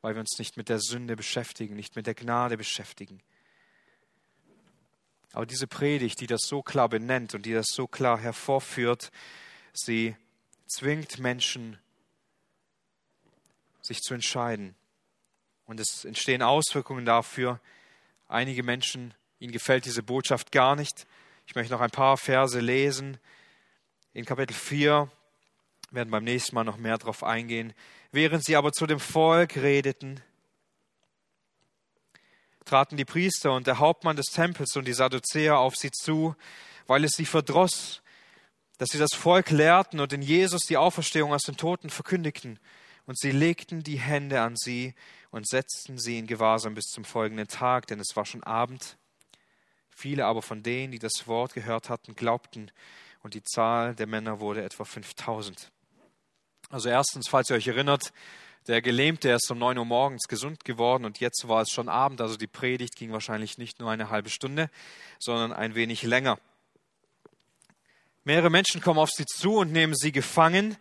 [0.01, 3.21] weil wir uns nicht mit der Sünde beschäftigen, nicht mit der Gnade beschäftigen.
[5.33, 9.11] Aber diese Predigt, die das so klar benennt und die das so klar hervorführt,
[9.73, 10.15] sie
[10.67, 11.77] zwingt Menschen,
[13.81, 14.75] sich zu entscheiden.
[15.65, 17.59] Und es entstehen Auswirkungen dafür.
[18.27, 21.05] Einige Menschen, ihnen gefällt diese Botschaft gar nicht.
[21.49, 23.17] Ich möchte noch ein paar Verse lesen.
[24.13, 25.09] In Kapitel 4
[25.89, 27.73] werden beim nächsten Mal noch mehr darauf eingehen.
[28.11, 30.21] Während sie aber zu dem Volk redeten,
[32.65, 36.35] traten die Priester und der Hauptmann des Tempels und die Sadduzäer auf sie zu,
[36.85, 38.03] weil es sie verdross,
[38.77, 42.59] dass sie das Volk lehrten und in Jesus die Auferstehung aus den Toten verkündigten.
[43.07, 44.93] Und sie legten die Hände an sie
[45.31, 48.98] und setzten sie in Gewahrsam bis zum folgenden Tag, denn es war schon Abend.
[49.99, 52.71] Viele aber von denen, die das Wort gehört hatten, glaubten,
[53.21, 55.69] und die Zahl der Männer wurde etwa 5000.
[56.69, 58.13] Also erstens, falls ihr euch erinnert,
[58.67, 62.21] der Gelähmte ist um 9 Uhr morgens gesund geworden und jetzt war es schon Abend,
[62.21, 64.69] also die Predigt ging wahrscheinlich nicht nur eine halbe Stunde,
[65.19, 66.39] sondern ein wenig länger.
[68.23, 70.77] Mehrere Menschen kommen auf sie zu und nehmen sie gefangen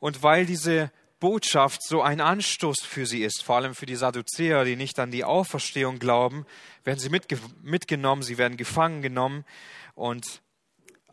[0.00, 4.64] und weil diese Botschaft so ein Anstoß für sie ist, vor allem für die Sadduzäer,
[4.64, 6.44] die nicht an die Auferstehung glauben,
[6.84, 9.44] werden sie mitge mitgenommen, sie werden gefangen genommen
[9.94, 10.42] und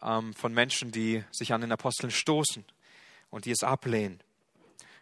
[0.01, 2.66] ähm, von Menschen, die sich an den Aposteln stoßen
[3.30, 4.20] und die es ablehnen.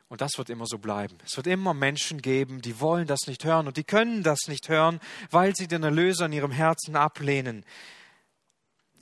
[0.07, 1.17] Und das wird immer so bleiben.
[1.25, 4.69] Es wird immer Menschen geben, die wollen das nicht hören und die können das nicht
[4.69, 4.99] hören,
[5.29, 7.65] weil sie den Erlöser in ihrem Herzen ablehnen.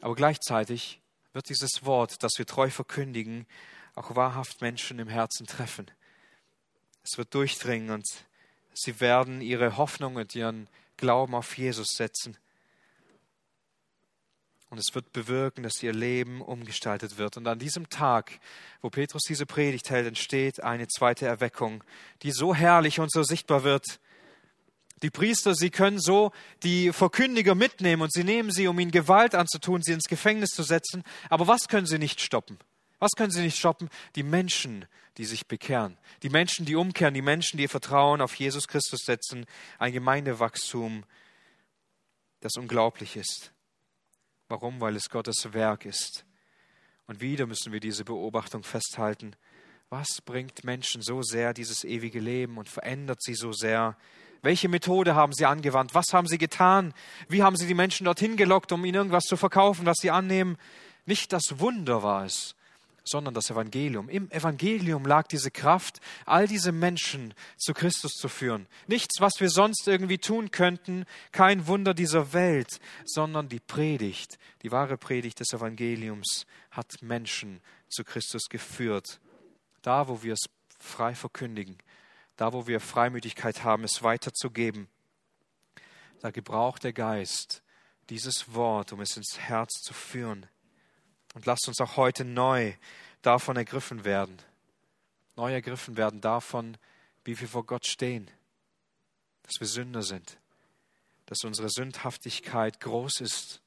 [0.02, 1.02] Aber gleichzeitig
[1.34, 3.48] wird dieses Wort, das wir treu verkündigen,
[4.00, 5.92] auch wahrhaft Menschen im Herzen treffen.
[7.04, 8.08] Es wird durchdringen und
[8.74, 12.38] sie werden ihre Hoffnung und ihren Glauben auf Jesus setzen.
[14.70, 17.36] Und es wird bewirken, dass ihr Leben umgestaltet wird.
[17.36, 18.40] Und an diesem Tag,
[18.82, 21.84] wo Petrus diese Predigt hält, entsteht eine zweite Erweckung,
[22.22, 24.00] die so herrlich und so sichtbar wird.
[25.02, 26.32] Die Priester, sie können so
[26.64, 30.64] die Verkündiger mitnehmen und sie nehmen sie, um ihnen Gewalt anzutun, sie ins Gefängnis zu
[30.64, 31.04] setzen.
[31.30, 32.60] Aber was können sie nicht stoppen?
[33.00, 33.90] Was können sie nicht stoppen?
[34.16, 34.86] Die Menschen,
[35.18, 35.98] die sich bekehren.
[36.22, 37.14] Die Menschen, die umkehren.
[37.14, 39.46] Die Menschen, die ihr Vertrauen auf Jesus Christus setzen.
[39.78, 41.06] Ein Gemeindewachstum,
[42.42, 43.52] das unglaublich ist.
[44.50, 44.82] Warum?
[44.82, 46.26] Weil es Gottes Werk ist.
[47.08, 49.36] Und wieder müssen wir diese Beobachtung festhalten.
[49.90, 53.98] Was bringt Menschen so sehr dieses ewige Leben und verändert sie so sehr?
[54.42, 55.96] Welche Methode haben sie angewandt?
[55.96, 56.94] Was haben sie getan?
[57.28, 60.58] Wie haben sie die Menschen dorthin gelockt, um ihnen irgendwas zu verkaufen, was sie annehmen?
[61.06, 62.56] Nicht das Wunder war es,
[63.10, 64.08] sondern das Evangelium.
[64.10, 68.68] Im Evangelium lag diese Kraft, all diese Menschen zu Christus zu führen.
[68.88, 74.72] Nichts, was wir sonst irgendwie tun könnten, kein Wunder dieser Welt, sondern die Predigt, die
[74.72, 79.20] wahre Predigt des Evangeliums hat Menschen zu Christus geführt.
[79.82, 80.46] Da, wo wir es
[80.80, 81.78] frei verkündigen,
[82.36, 84.88] da, wo wir Freimütigkeit haben, es weiterzugeben,
[86.22, 87.64] da gebraucht der Geist
[88.10, 90.46] dieses Wort, um es ins Herz zu führen.
[91.40, 92.74] Und lasst uns auch heute neu
[93.22, 94.38] davon ergriffen werden.
[95.38, 96.76] Neu ergriffen werden davon,
[97.24, 98.30] wie wir vor Gott stehen.
[99.44, 100.38] Dass wir Sünder sind.
[101.28, 103.62] Dass unsere Sündhaftigkeit groß ist.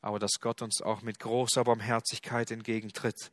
[0.00, 3.30] Aber dass Gott uns auch mit großer Barmherzigkeit entgegentritt.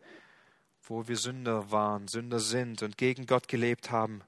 [0.84, 4.26] Wo wir Sünder waren, Sünder sind und gegen Gott gelebt haben,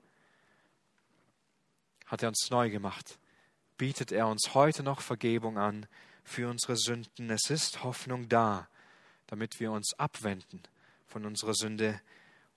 [2.06, 3.20] hat er uns neu gemacht.
[3.78, 5.88] Bietet er uns heute noch Vergebung an
[6.24, 7.30] für unsere Sünden.
[7.30, 8.70] Es ist Hoffnung da
[9.30, 10.64] damit wir uns abwenden
[11.06, 12.02] von unserer Sünde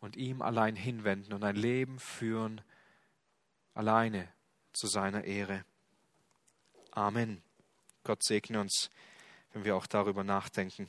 [0.01, 2.63] und ihm allein hinwenden und ein Leben führen,
[3.75, 4.27] alleine
[4.73, 5.67] zu seiner Ehre.
[6.91, 7.43] Amen.
[8.05, 8.89] Gott segne uns,
[9.53, 10.89] wenn wir auch darüber nachdenken.